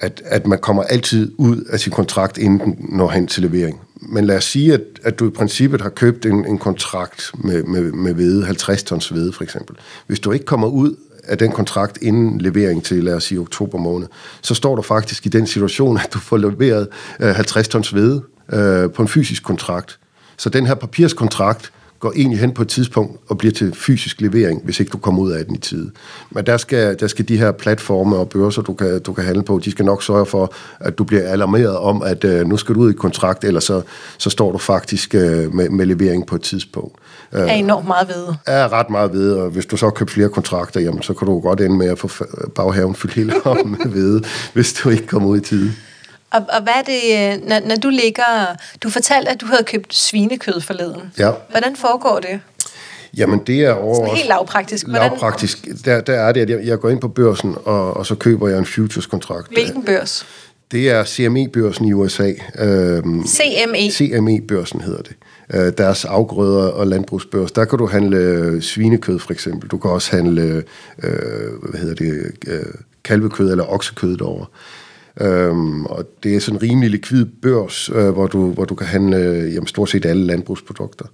at, 0.00 0.22
at 0.24 0.46
man 0.46 0.58
kommer 0.58 0.82
altid 0.82 1.32
ud 1.36 1.64
af 1.70 1.80
sin 1.80 1.92
kontrakt, 1.92 2.38
inden 2.38 2.60
den 2.60 2.86
når 2.88 3.08
hen 3.08 3.26
til 3.26 3.42
levering. 3.42 3.80
Men 3.96 4.24
lad 4.24 4.36
os 4.36 4.44
sige, 4.44 4.74
at, 4.74 4.80
at 5.02 5.18
du 5.18 5.26
i 5.26 5.30
princippet 5.30 5.80
har 5.80 5.88
købt 5.88 6.26
en, 6.26 6.44
en 6.46 6.58
kontrakt 6.58 7.30
med, 7.38 7.62
med, 7.62 7.92
med 7.92 8.14
hvede, 8.14 8.44
50 8.44 8.82
tons 8.82 9.08
hvede 9.08 9.32
for 9.32 9.44
eksempel. 9.44 9.76
Hvis 10.06 10.20
du 10.20 10.32
ikke 10.32 10.44
kommer 10.44 10.68
ud 10.68 10.96
af 11.28 11.38
den 11.38 11.52
kontrakt 11.52 11.98
inden 12.02 12.40
levering 12.40 12.84
til, 12.84 13.04
lad 13.04 13.14
os 13.14 13.24
sige, 13.24 13.40
oktober 13.40 13.78
måned, 13.78 14.06
så 14.42 14.54
står 14.54 14.76
du 14.76 14.82
faktisk 14.82 15.26
i 15.26 15.28
den 15.28 15.46
situation, 15.46 15.96
at 15.96 16.08
du 16.14 16.18
får 16.18 16.36
leveret 16.36 16.88
øh, 17.20 17.34
50 17.34 17.68
tons 17.68 17.90
hvede 17.90 18.22
øh, 18.52 18.90
på 18.90 19.02
en 19.02 19.08
fysisk 19.08 19.42
kontrakt. 19.42 19.98
Så 20.36 20.48
den 20.48 20.66
her 20.66 20.74
papirskontrakt 20.74 21.72
går 22.00 22.12
egentlig 22.16 22.40
hen 22.40 22.52
på 22.52 22.62
et 22.62 22.68
tidspunkt 22.68 23.20
og 23.28 23.38
bliver 23.38 23.52
til 23.52 23.74
fysisk 23.74 24.20
levering, 24.20 24.60
hvis 24.64 24.80
ikke 24.80 24.90
du 24.90 24.98
kommer 24.98 25.22
ud 25.22 25.30
af 25.30 25.44
den 25.44 25.54
i 25.54 25.58
tide. 25.58 25.90
Men 26.30 26.46
der 26.46 26.56
skal, 26.56 27.00
der 27.00 27.06
skal 27.06 27.28
de 27.28 27.36
her 27.36 27.52
platforme 27.52 28.16
og 28.16 28.28
børser, 28.28 28.62
du 28.62 28.74
kan, 28.74 29.00
du 29.00 29.12
kan 29.12 29.24
handle 29.24 29.42
på, 29.42 29.60
de 29.64 29.70
skal 29.70 29.84
nok 29.84 30.02
sørge 30.02 30.26
for, 30.26 30.54
at 30.80 30.98
du 30.98 31.04
bliver 31.04 31.28
alarmeret 31.28 31.78
om, 31.78 32.02
at 32.02 32.24
øh, 32.24 32.46
nu 32.46 32.56
skal 32.56 32.74
du 32.74 32.80
ud 32.80 32.90
i 32.90 32.94
kontrakt, 32.94 33.44
eller 33.44 33.60
så, 33.60 33.82
så 34.18 34.30
står 34.30 34.52
du 34.52 34.58
faktisk 34.58 35.14
øh, 35.14 35.54
med, 35.54 35.68
med 35.68 35.86
levering 35.86 36.26
på 36.26 36.34
et 36.34 36.42
tidspunkt. 36.42 36.98
Uh, 37.32 37.40
er 37.40 37.46
enormt 37.46 37.86
meget 37.86 38.08
ved. 38.08 38.34
Er 38.46 38.72
ret 38.72 38.90
meget 38.90 39.12
ved, 39.12 39.32
og 39.32 39.50
hvis 39.50 39.66
du 39.66 39.76
så 39.76 39.90
køber 39.90 40.12
flere 40.12 40.28
kontrakter, 40.28 40.80
jamen, 40.80 41.02
så 41.02 41.14
kan 41.14 41.26
du 41.26 41.40
godt 41.40 41.60
ende 41.60 41.76
med 41.76 41.88
at 41.88 41.98
få 41.98 42.10
baghaven 42.54 42.94
fyldt 42.94 43.14
hele 43.14 43.46
om 43.46 43.66
med 43.84 43.88
ved, 43.92 44.22
hvis 44.52 44.72
du 44.72 44.88
ikke 44.88 45.06
kommer 45.06 45.28
ud 45.28 45.38
i 45.38 45.40
tide. 45.40 45.72
Og, 46.30 46.44
og 46.48 46.62
hvad 46.62 46.72
er 46.76 46.82
det, 46.82 47.00
øh, 47.40 47.48
når, 47.48 47.68
når 47.68 47.76
du 47.76 47.88
ligger... 47.88 48.56
Du 48.82 48.90
fortalte, 48.90 49.30
at 49.30 49.40
du 49.40 49.46
havde 49.46 49.64
købt 49.64 49.94
svinekød 49.94 50.60
forleden. 50.60 51.12
Ja. 51.18 51.30
Hvordan 51.50 51.76
foregår 51.76 52.18
det? 52.18 52.40
Jamen, 53.16 53.38
det 53.46 53.64
er 53.64 53.72
over 53.72 53.94
Sådan 53.94 54.16
helt 54.16 54.28
lavpraktisk. 54.28 54.86
Hvordan, 54.86 55.10
lavpraktisk. 55.10 55.68
Der, 55.84 56.00
der 56.00 56.12
er 56.12 56.32
det, 56.32 56.40
at 56.40 56.50
jeg, 56.50 56.60
jeg 56.64 56.78
går 56.78 56.88
ind 56.88 57.00
på 57.00 57.08
børsen, 57.08 57.54
og, 57.64 57.96
og 57.96 58.06
så 58.06 58.14
køber 58.14 58.48
jeg 58.48 58.58
en 58.58 58.66
futures-kontrakt. 58.66 59.48
hvilken 59.52 59.84
børs? 59.84 60.26
Det 60.70 60.90
er 60.90 61.04
CME-børsen 61.04 61.84
i 61.84 61.92
USA. 61.92 62.32
Øhm, 62.58 63.26
CME. 63.26 63.90
CME-børsen 63.90 64.80
hedder 64.80 65.02
det. 65.02 65.16
Øh, 65.54 65.72
deres 65.78 66.04
afgrøder 66.04 66.68
og 66.68 66.86
landbrugsbørs. 66.86 67.52
Der 67.52 67.64
kan 67.64 67.78
du 67.78 67.86
handle 67.86 68.16
øh, 68.16 68.62
svinekød 68.62 69.18
for 69.18 69.32
eksempel. 69.32 69.68
Du 69.68 69.78
kan 69.78 69.90
også 69.90 70.16
handle 70.16 70.64
øh, 71.02 71.52
hvad 71.62 71.80
hedder 71.80 71.94
det, 71.94 72.32
øh, 72.46 72.74
kalvekød 73.04 73.50
eller 73.50 73.72
oksekød 73.72 74.16
derovre. 74.16 74.46
Øhm, 75.20 75.86
og 75.86 76.04
det 76.22 76.36
er 76.36 76.40
sådan 76.40 76.56
en 76.56 76.62
rimelig 76.62 76.90
likvid 76.90 77.24
børs, 77.42 77.90
øh, 77.94 78.10
hvor, 78.10 78.26
du, 78.26 78.52
hvor 78.52 78.64
du 78.64 78.74
kan 78.74 78.86
handle 78.86 79.16
øh, 79.16 79.54
jamen, 79.54 79.66
stort 79.66 79.90
set 79.90 80.06
alle 80.06 80.26
landbrugsprodukter. 80.26 81.04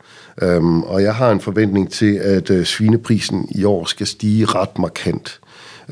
Øhm, 0.42 0.82
og 0.82 1.02
jeg 1.02 1.14
har 1.14 1.30
en 1.30 1.40
forventning 1.40 1.92
til, 1.92 2.14
at 2.14 2.50
øh, 2.50 2.64
svineprisen 2.64 3.48
i 3.50 3.64
år 3.64 3.84
skal 3.84 4.06
stige 4.06 4.44
ret 4.44 4.78
markant. 4.78 5.40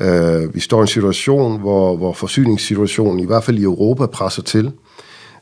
Øh, 0.01 0.55
vi 0.55 0.59
står 0.59 0.79
i 0.79 0.81
en 0.81 0.87
situation, 0.87 1.59
hvor, 1.59 1.95
hvor 1.95 2.13
forsyningssituationen, 2.13 3.19
i 3.19 3.25
hvert 3.25 3.43
fald 3.43 3.59
i 3.59 3.63
Europa, 3.63 4.05
presser 4.05 4.41
til. 4.41 4.71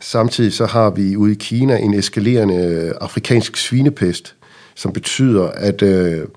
Samtidig 0.02 0.54
så 0.54 0.66
har 0.66 0.90
vi 0.90 1.16
ude 1.16 1.32
i 1.32 1.36
Kina 1.36 1.78
en 1.78 1.94
eskalerende 1.94 2.56
øh, 2.56 2.94
afrikansk 3.02 3.58
svinepest, 3.58 4.36
som 4.76 4.94
betyder, 4.94 5.48
at 5.48 5.82
øh, 5.82 6.28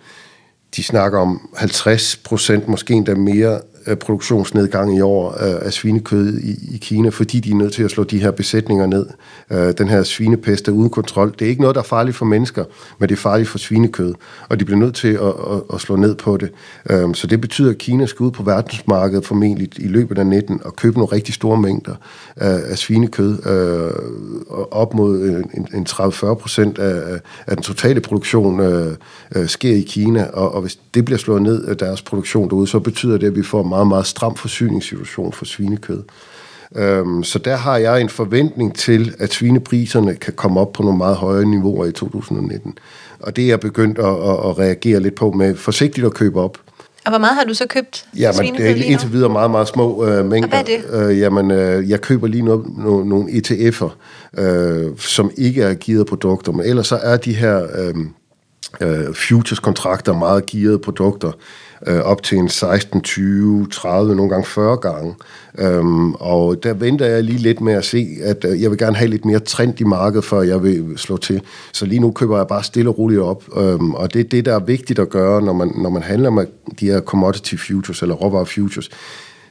de 0.76 0.82
snakker 0.82 1.18
om 1.18 1.50
50 1.56 2.16
procent, 2.16 2.68
måske 2.68 2.94
endda 2.94 3.14
mere, 3.14 3.60
Øh, 3.86 3.96
produktionsnedgang 3.96 4.96
i 4.96 5.00
år 5.00 5.30
øh, 5.30 5.66
af 5.66 5.72
svinekød 5.72 6.38
i, 6.38 6.74
i 6.74 6.78
Kina, 6.82 7.08
fordi 7.08 7.40
de 7.40 7.50
er 7.50 7.54
nødt 7.54 7.72
til 7.72 7.82
at 7.82 7.90
slå 7.90 8.04
de 8.04 8.18
her 8.18 8.30
besætninger 8.30 8.86
ned. 8.86 9.06
Øh, 9.50 9.74
den 9.78 9.88
her 9.88 10.02
svinepest 10.02 10.68
er 10.68 10.72
uden 10.72 10.90
kontrol. 10.90 11.34
Det 11.38 11.44
er 11.44 11.48
ikke 11.48 11.60
noget, 11.60 11.74
der 11.74 11.80
er 11.80 11.84
farligt 11.86 12.16
for 12.16 12.24
mennesker, 12.24 12.64
men 12.98 13.08
det 13.08 13.14
er 13.14 13.20
farligt 13.20 13.48
for 13.48 13.58
svinekød, 13.58 14.14
og 14.48 14.60
de 14.60 14.64
bliver 14.64 14.78
nødt 14.78 14.94
til 14.94 15.08
at, 15.08 15.22
at, 15.22 15.62
at 15.74 15.80
slå 15.80 15.96
ned 15.96 16.14
på 16.14 16.36
det. 16.36 16.50
Øhm, 16.90 17.14
så 17.14 17.26
det 17.26 17.40
betyder, 17.40 17.70
at 17.70 17.78
Kina 17.78 18.06
skal 18.06 18.24
ud 18.24 18.30
på 18.30 18.42
verdensmarkedet 18.42 19.26
formentlig 19.26 19.68
i 19.78 19.88
løbet 19.88 20.18
af 20.18 20.26
19 20.26 20.60
og 20.64 20.76
købe 20.76 20.98
nogle 20.98 21.12
rigtig 21.12 21.34
store 21.34 21.60
mængder 21.60 21.94
af, 22.36 22.78
svinekød, 22.78 23.38
op 24.70 24.94
mod 24.94 25.44
en, 25.74 25.86
30-40 25.88 26.34
procent 26.34 26.78
af, 26.78 27.20
af 27.46 27.56
den 27.56 27.62
totale 27.62 28.00
produktion 28.00 28.60
sker 29.46 29.74
i 29.74 29.80
Kina, 29.80 30.26
og, 30.32 30.54
og 30.54 30.60
hvis 30.60 30.78
det 30.94 31.04
bliver 31.04 31.18
slået 31.18 31.42
ned 31.42 31.64
af 31.64 31.76
deres 31.76 32.02
produktion 32.02 32.48
derude, 32.48 32.66
så 32.66 32.78
betyder 32.78 33.18
det, 33.18 33.26
at 33.26 33.36
vi 33.36 33.42
får 33.42 33.62
meget, 33.74 33.86
meget 33.86 34.06
stram 34.06 34.36
forsyningssituation 34.36 35.32
for 35.32 35.44
svinekød. 35.44 36.02
Øhm, 36.76 37.24
så 37.24 37.38
der 37.38 37.56
har 37.56 37.76
jeg 37.76 38.00
en 38.00 38.08
forventning 38.08 38.76
til, 38.76 39.14
at 39.18 39.32
svinepriserne 39.32 40.14
kan 40.14 40.32
komme 40.32 40.60
op 40.60 40.72
på 40.72 40.82
nogle 40.82 40.98
meget 40.98 41.16
høje 41.16 41.44
niveauer 41.44 41.86
i 41.86 41.92
2019. 41.92 42.78
Og 43.20 43.36
det 43.36 43.44
er 43.44 43.48
jeg 43.48 43.60
begyndt 43.60 43.98
at, 43.98 44.04
at, 44.04 44.50
at 44.50 44.58
reagere 44.58 45.00
lidt 45.00 45.14
på 45.14 45.30
med 45.30 45.56
forsigtigt 45.56 46.06
at 46.06 46.14
købe 46.14 46.40
op. 46.40 46.58
Og 47.04 47.10
hvor 47.10 47.18
meget 47.18 47.34
har 47.34 47.44
du 47.44 47.54
så 47.54 47.66
købt 47.68 48.06
Ja, 48.18 48.32
men 48.42 48.54
det 48.54 48.70
er 48.70 48.74
indtil 48.74 49.12
videre 49.12 49.28
meget, 49.28 49.50
meget 49.50 49.68
små 49.68 50.06
øh, 50.06 50.26
mængder. 50.26 50.58
Og 50.58 50.64
hvad 50.64 51.00
er 51.00 51.08
Øh, 51.08 51.18
jamen, 51.18 51.50
øh, 51.50 51.90
jeg 51.90 52.00
køber 52.00 52.26
lige 52.26 52.42
nu 52.42 52.66
no, 52.76 53.04
nogle 53.04 53.30
ETF'er, 53.30 53.88
øh, 54.38 54.98
som 54.98 55.30
ikke 55.36 55.62
er 55.62 55.74
gearede 55.80 56.04
produkter, 56.04 56.52
men 56.52 56.66
ellers 56.66 56.86
så 56.86 56.96
er 56.96 57.16
de 57.16 57.34
her 57.34 57.66
øh, 57.78 57.94
øh, 58.80 59.14
futures-kontrakter 59.14 60.12
meget 60.12 60.46
gearede 60.46 60.78
produkter, 60.78 61.32
øh, 61.86 62.00
op 62.00 62.22
til 62.22 62.38
en 62.38 62.48
16, 62.48 63.00
20, 63.00 63.66
30, 63.72 64.16
nogle 64.16 64.30
gange 64.30 64.46
40 64.46 64.76
gange. 64.76 65.14
Øhm, 65.58 66.14
og 66.14 66.62
der 66.62 66.74
venter 66.74 67.06
jeg 67.06 67.24
lige 67.24 67.38
lidt 67.38 67.60
med 67.60 67.72
at 67.72 67.84
se, 67.84 68.08
at 68.22 68.44
øh, 68.48 68.62
jeg 68.62 68.70
vil 68.70 68.78
gerne 68.78 68.96
have 68.96 69.10
lidt 69.10 69.24
mere 69.24 69.38
trend 69.38 69.80
i 69.80 69.84
markedet, 69.84 70.24
før 70.24 70.42
jeg 70.42 70.62
vil 70.62 70.92
slå 70.96 71.16
til. 71.16 71.42
Så 71.72 71.86
lige 71.86 72.00
nu 72.00 72.10
køber 72.10 72.36
jeg 72.36 72.46
bare 72.46 72.62
stille 72.62 72.90
og 72.90 72.98
roligt 72.98 73.20
op. 73.20 73.44
Øhm, 73.56 73.94
og 73.94 74.14
det 74.14 74.20
er 74.20 74.24
det, 74.24 74.44
der 74.44 74.54
er 74.54 74.60
vigtigt 74.60 74.98
at 74.98 75.08
gøre, 75.08 75.42
når 75.42 75.52
man, 75.52 75.72
når 75.76 75.90
man 75.90 76.02
handler 76.02 76.30
med 76.30 76.46
de 76.80 76.86
her 76.86 77.00
commodity 77.00 77.54
futures 77.54 78.02
eller 78.02 78.14
råvarer 78.14 78.44
futures. 78.44 78.90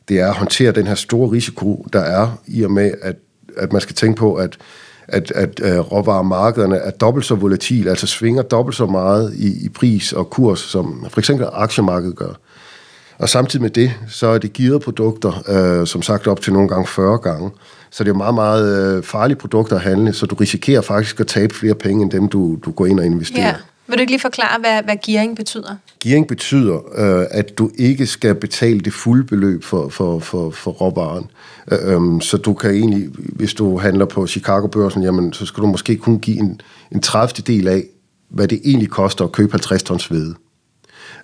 Det 0.08 0.20
er 0.20 0.27
at 0.27 0.36
håndtere 0.36 0.72
den 0.72 0.88
her 0.88 0.96
store 0.96 1.32
risiko, 1.32 1.88
der 1.94 2.00
er 2.00 2.38
i 2.48 2.63
og 2.63 2.72
med, 2.72 2.92
at, 3.01 3.15
at 3.58 3.72
man 3.72 3.82
skal 3.82 3.96
tænke 3.96 4.20
på, 4.20 4.34
at 4.36 4.58
at, 5.07 5.31
at 5.31 5.60
uh, 5.60 5.91
råvaremarkederne 5.91 6.75
er 6.75 6.91
dobbelt 6.91 7.25
så 7.25 7.36
volatile, 7.36 7.89
altså 7.89 8.07
svinger 8.07 8.41
dobbelt 8.41 8.77
så 8.77 8.86
meget 8.86 9.33
i, 9.36 9.65
i 9.65 9.69
pris 9.69 10.13
og 10.13 10.29
kurs, 10.29 10.60
som 10.60 11.05
for 11.10 11.19
eksempel 11.19 11.48
aktiemarkedet 11.53 12.15
gør. 12.15 12.39
Og 13.17 13.29
samtidig 13.29 13.62
med 13.62 13.69
det, 13.69 13.93
så 14.07 14.27
er 14.27 14.38
det 14.38 14.53
gearede 14.53 14.79
produkter, 14.79 15.79
uh, 15.81 15.88
som 15.88 16.01
sagt 16.01 16.27
op 16.27 16.41
til 16.41 16.53
nogle 16.53 16.69
gange 16.69 16.88
40 16.88 17.17
gange. 17.17 17.51
Så 17.91 18.03
det 18.03 18.10
er 18.10 18.13
meget, 18.13 18.36
meget 18.36 18.98
uh, 18.98 19.03
farlige 19.03 19.38
produkter 19.38 19.75
at 19.75 19.81
handle, 19.81 20.13
så 20.13 20.25
du 20.25 20.36
risikerer 20.36 20.81
faktisk 20.81 21.19
at 21.19 21.27
tabe 21.27 21.55
flere 21.55 21.75
penge, 21.75 22.03
end 22.03 22.12
dem 22.12 22.27
du, 22.27 22.57
du 22.65 22.72
går 22.72 22.86
ind 22.86 23.00
og 23.00 23.05
investerer. 23.05 23.45
Yeah. 23.45 23.73
Vil 23.88 23.98
du 23.98 24.02
ikke 24.02 24.12
lige 24.12 24.22
forklare, 24.22 24.60
hvad, 24.60 24.84
hvad 24.84 24.98
gearing 25.06 25.36
betyder? 25.36 25.75
Gearing 26.04 26.28
betyder, 26.28 26.75
øh, 26.96 27.25
at 27.32 27.58
du 27.58 27.72
ikke 27.75 28.08
skal 28.08 28.36
betale 28.36 28.80
det 28.80 28.94
fulde 28.94 29.24
beløb 29.24 29.63
for, 29.63 29.90
for, 29.90 30.20
for, 30.20 30.52
for 30.52 30.72
råvaren. 30.72 31.32
Øh, 31.72 31.80
øh, 31.84 32.22
så 32.22 32.38
du 32.38 32.54
kan 32.54 32.72
egentlig, 32.72 33.10
hvis 33.13 33.54
du 33.54 33.78
handler 33.78 34.06
på 34.06 34.28
Chicago-børsen, 34.28 35.04
jamen, 35.04 35.34
så 35.34 35.46
skal 35.46 35.62
du 35.62 35.68
måske 35.68 35.98
kun 35.98 36.20
give 36.20 36.40
en, 36.40 36.62
en 36.92 37.02
30. 37.02 37.44
del 37.48 37.68
af, 37.68 37.84
hvad 38.30 38.48
det 38.48 38.62
egentlig 38.66 38.90
koster 38.90 39.25
at 39.25 39.32
købe 39.32 39.52
50 39.52 39.84
tons 39.84 40.08
hvede. 40.08 40.36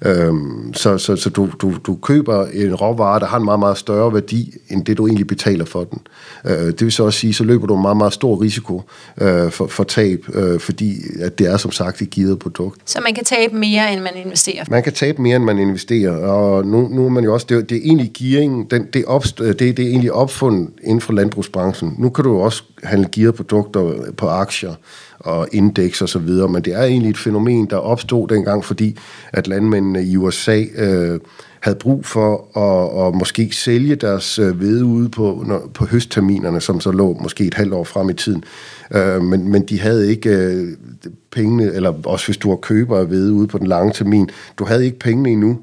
Øhm, 0.06 0.74
så 0.74 0.98
så, 0.98 1.16
så 1.16 1.30
du, 1.30 1.50
du, 1.62 1.74
du 1.88 1.96
køber 1.96 2.46
en 2.46 2.76
råvare, 2.76 3.20
der 3.20 3.26
har 3.26 3.38
en 3.38 3.46
meget, 3.46 3.60
meget 3.60 3.78
større 3.78 4.14
værdi, 4.14 4.54
end 4.70 4.86
det 4.86 4.98
du 4.98 5.08
egentlig 5.08 5.28
betaler 5.28 5.66
for 5.66 5.84
den. 5.84 6.00
Øh, 6.46 6.52
det 6.52 6.82
vil 6.82 6.92
så 6.92 7.04
også 7.04 7.20
sige, 7.20 7.34
så 7.34 7.44
løber 7.44 7.68
du 7.68 7.76
en 7.76 7.82
meget, 7.82 7.98
meget 7.98 8.14
stor 8.14 8.42
risiko 8.42 8.82
øh, 9.22 9.52
for, 9.52 9.68
for 9.68 9.84
tab, 9.84 10.26
øh, 10.34 10.60
fordi 10.60 10.96
at 11.22 11.40
det 11.40 11.48
er 11.48 11.58
som 11.58 11.72
sagt 11.72 12.02
et 12.02 12.10
givet 12.10 12.40
produkt. 12.40 12.82
Så 12.86 13.02
man 13.04 13.14
kan 13.14 13.24
tabe 13.24 13.56
mere, 13.56 13.94
end 13.94 14.02
man 14.02 14.16
investerer. 14.16 14.64
Man 14.70 14.84
kan 14.84 14.94
tabe 14.94 15.22
mere, 15.22 15.36
end 15.36 15.44
man 15.44 15.60
investerer, 15.60 16.12
og 16.12 16.66
nu, 16.66 16.88
nu 16.88 17.06
er 17.06 17.10
man 17.10 17.24
jo 17.24 17.34
også, 17.34 17.46
det, 17.50 17.70
det 17.70 17.78
er 17.78 17.82
egentlig 17.84 18.12
gearing, 18.18 18.72
den, 18.72 18.88
det, 18.94 19.06
opst, 19.06 19.40
det, 19.40 19.60
det 19.60 19.80
er 19.80 19.90
egentlig 19.90 20.14
opfundet 20.14 20.70
inden 20.84 21.02
for 21.02 21.14
landbrugsbranchen. 21.14 21.96
Nu 21.98 22.10
kan 22.10 22.24
du 22.24 22.40
også 22.40 22.64
handle 22.84 23.10
gearede 23.12 23.34
produkter 23.34 24.12
på 24.18 24.28
aktier, 24.28 24.74
og 25.20 25.48
indeks 25.52 26.02
og 26.02 26.10
så 26.10 26.20
videre, 26.20 26.50
men 26.50 26.62
det 26.62 26.74
er 26.74 26.84
egentlig 26.84 27.10
et 27.10 27.18
fænomen, 27.18 27.66
der 27.66 27.76
opstod 27.76 28.28
dengang, 28.28 28.66
fordi 28.66 28.98
at 29.34 29.48
landmændene 29.48 30.04
i 30.04 30.18
USA 30.18 30.64
øh, 30.76 31.20
havde 31.60 31.78
brug 31.78 32.06
for 32.06 32.58
at, 32.58 33.08
at 33.08 33.16
måske 33.16 33.50
sælge 33.52 33.96
deres 33.96 34.40
øh, 34.40 34.58
hvede 34.58 34.86
ude 34.86 35.10
på, 35.10 35.44
når, 35.48 35.70
på 35.74 35.86
høstterminerne, 35.86 36.62
som 36.62 36.82
så 36.82 36.92
lå 36.92 37.18
måske 37.22 37.46
et 37.46 37.54
halvt 37.54 37.74
år 37.74 37.84
frem 37.84 38.10
i 38.10 38.14
tiden. 38.14 38.44
Øh, 38.96 39.22
men, 39.22 39.52
men 39.52 39.66
de 39.66 39.80
havde 39.80 40.10
ikke 40.10 40.30
øh, 40.30 40.68
pengene, 41.32 41.64
eller 41.64 41.94
også 42.06 42.26
hvis 42.28 42.38
du 42.38 42.50
har 42.50 42.56
køber 42.56 42.98
af 42.98 43.06
hvede 43.06 43.34
ude 43.34 43.48
på 43.48 43.58
den 43.58 43.68
lange 43.68 43.94
termin, 43.94 44.30
du 44.60 44.66
havde 44.66 44.86
ikke 44.86 45.00
pengene 45.00 45.30
endnu 45.30 45.60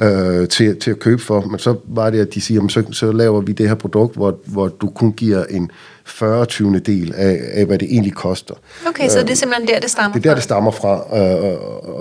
øh, 0.00 0.48
til, 0.48 0.76
til 0.76 0.90
at 0.90 0.98
købe 0.98 1.22
for, 1.22 1.40
men 1.40 1.58
så 1.58 1.76
var 1.84 2.10
det, 2.10 2.20
at 2.20 2.34
de 2.34 2.40
siger, 2.40 2.68
så, 2.68 2.82
så 2.90 3.12
laver 3.12 3.40
vi 3.40 3.52
det 3.52 3.68
her 3.68 3.74
produkt, 3.74 4.16
hvor, 4.16 4.38
hvor 4.46 4.68
du 4.68 4.86
kun 4.88 5.12
giver 5.12 5.44
en 5.44 5.70
40 6.10 6.46
20. 6.46 6.78
del 6.78 7.14
af, 7.16 7.40
af, 7.52 7.66
hvad 7.66 7.78
det 7.78 7.88
egentlig 7.90 8.14
koster. 8.14 8.54
Okay, 8.88 9.08
så 9.08 9.18
det 9.18 9.30
er 9.30 9.34
simpelthen 9.34 9.68
der, 9.68 9.80
det 9.80 9.90
stammer 9.90 10.12
Det 10.12 10.18
er 10.18 10.22
der, 10.22 10.30
fra. 10.30 10.34
det 10.34 10.42
stammer 10.44 10.70
fra 10.70 11.16
øh, 11.16 11.52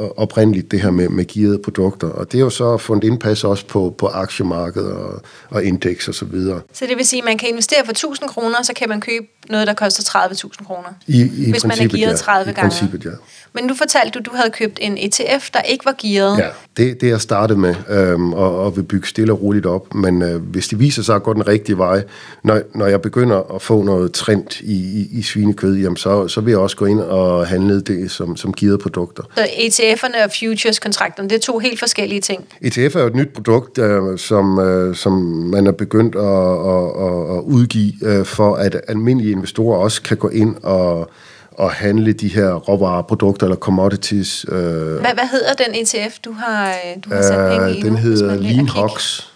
øh, 0.04 0.10
oprindeligt, 0.18 0.72
det 0.72 0.82
her 0.82 0.92
med, 0.92 1.10
med 1.10 1.26
gearede 1.26 1.60
produkter. 1.64 2.08
Og 2.08 2.32
det 2.32 2.38
er 2.38 2.42
jo 2.42 2.50
så 2.50 2.78
fundet 2.78 3.08
indpas 3.08 3.44
også 3.44 3.66
på, 3.66 3.96
på 3.98 4.08
aktiemarkedet 4.08 4.92
og, 4.92 5.22
og 5.50 5.64
indeks 5.64 6.08
og 6.08 6.14
så 6.16 6.26
videre. 6.26 6.62
Så 6.74 6.86
det 6.90 6.98
vil 6.98 7.06
sige, 7.06 7.22
at 7.22 7.26
man 7.26 7.38
kan 7.38 7.50
investere 7.50 7.86
for 7.86 7.92
1000 7.92 8.30
kroner, 8.30 8.64
så 8.64 8.74
kan 8.74 8.90
man 8.90 9.02
købe 9.02 9.26
noget, 9.50 9.68
der 9.68 9.74
koster 9.74 10.20
30.000 10.20 10.66
kroner. 10.66 10.90
I, 11.08 11.22
i 11.22 11.52
Hvis 11.52 11.64
man 11.66 11.72
er 11.80 11.88
gearet 11.88 12.12
ja. 12.12 12.16
30 12.16 12.52
I 12.52 12.54
gange. 12.54 12.70
princippet, 12.70 13.06
ja. 13.06 13.10
Men 13.54 13.64
nu 13.64 13.76
fortalte 13.76 14.20
du, 14.20 14.32
du 14.32 14.36
havde 14.36 14.50
købt 14.50 14.80
en 14.82 14.98
ETF, 14.98 15.50
der 15.54 15.62
ikke 15.62 15.86
var 15.86 15.96
gearet. 16.02 16.38
Ja, 16.38 16.48
det, 16.78 17.02
det 17.02 17.10
jeg 17.10 17.22
startede 17.22 17.60
med, 17.60 17.76
øhm, 17.90 18.34
og, 18.34 18.60
og 18.60 18.76
vil 18.76 18.84
bygge 18.84 19.08
stille 19.08 19.34
og 19.34 19.42
roligt 19.42 19.66
op. 19.66 19.94
Men 19.94 20.22
øh, 20.22 20.42
hvis 20.42 20.68
det 20.68 20.80
viser 20.80 21.04
sig 21.04 21.16
at 21.16 21.24
gå 21.24 21.34
den 21.34 21.48
rigtige 21.48 21.78
vej, 21.78 22.04
når, 22.44 22.62
når 22.76 22.86
jeg 22.88 23.02
begynder 23.02 23.56
at 23.56 23.62
få 23.62 23.84
noget 23.84 23.97
trend 24.14 24.62
i, 24.62 24.74
i, 24.74 25.20
i 25.20 25.22
svinekød, 25.22 25.76
jamen 25.78 25.98
så, 25.98 26.28
så 26.28 26.42
vil 26.42 26.52
jeg 26.52 26.60
også 26.60 26.76
gå 26.78 26.86
ind 26.86 27.00
og 27.00 27.48
handle 27.48 27.82
det 27.82 28.12
som, 28.12 28.36
som 28.38 28.54
gearede 28.54 28.78
produkter. 28.78 29.24
Så 29.36 29.44
ETF'erne 29.44 30.24
og 30.24 30.32
futures-kontrakterne, 30.40 31.30
det 31.30 31.36
er 31.36 31.40
to 31.40 31.60
helt 31.60 31.80
forskellige 31.80 32.22
ting. 32.22 32.46
ETF 32.62 32.96
er 32.96 33.02
jo 33.02 33.08
et 33.08 33.16
nyt 33.16 33.34
produkt, 33.34 33.78
øh, 33.78 34.18
som, 34.18 34.60
øh, 34.60 34.96
som 34.96 35.14
man 35.54 35.68
er 35.68 35.72
begyndt 35.72 36.16
at, 36.16 36.22
at, 36.22 37.08
at, 37.08 37.38
at 37.38 37.42
udgive, 37.44 37.94
øh, 38.04 38.26
for 38.26 38.56
at 38.56 38.82
almindelige 38.88 39.32
investorer 39.32 39.78
også 39.78 40.02
kan 40.02 40.18
gå 40.18 40.30
ind 40.30 40.56
og, 40.64 41.10
og 41.52 41.72
handle 41.72 42.14
de 42.14 42.28
her 42.28 42.54
råvareprodukter 42.54 43.46
eller 43.46 43.58
commodities. 43.58 44.46
Øh, 44.50 44.58
Hvad, 44.58 45.02
hvad 45.14 45.30
hedder 45.32 45.54
den 45.54 45.76
ETF, 45.76 46.20
du 46.26 46.32
har, 46.32 46.74
du 47.06 47.10
har 47.14 47.22
sat 47.22 47.52
penge 47.52 47.74
i 47.74 47.78
Øh, 47.78 47.84
den 47.84 47.94
nu, 47.94 47.98
hedder 48.00 48.36
Lean? 48.36 48.68
Hogs. 48.68 49.34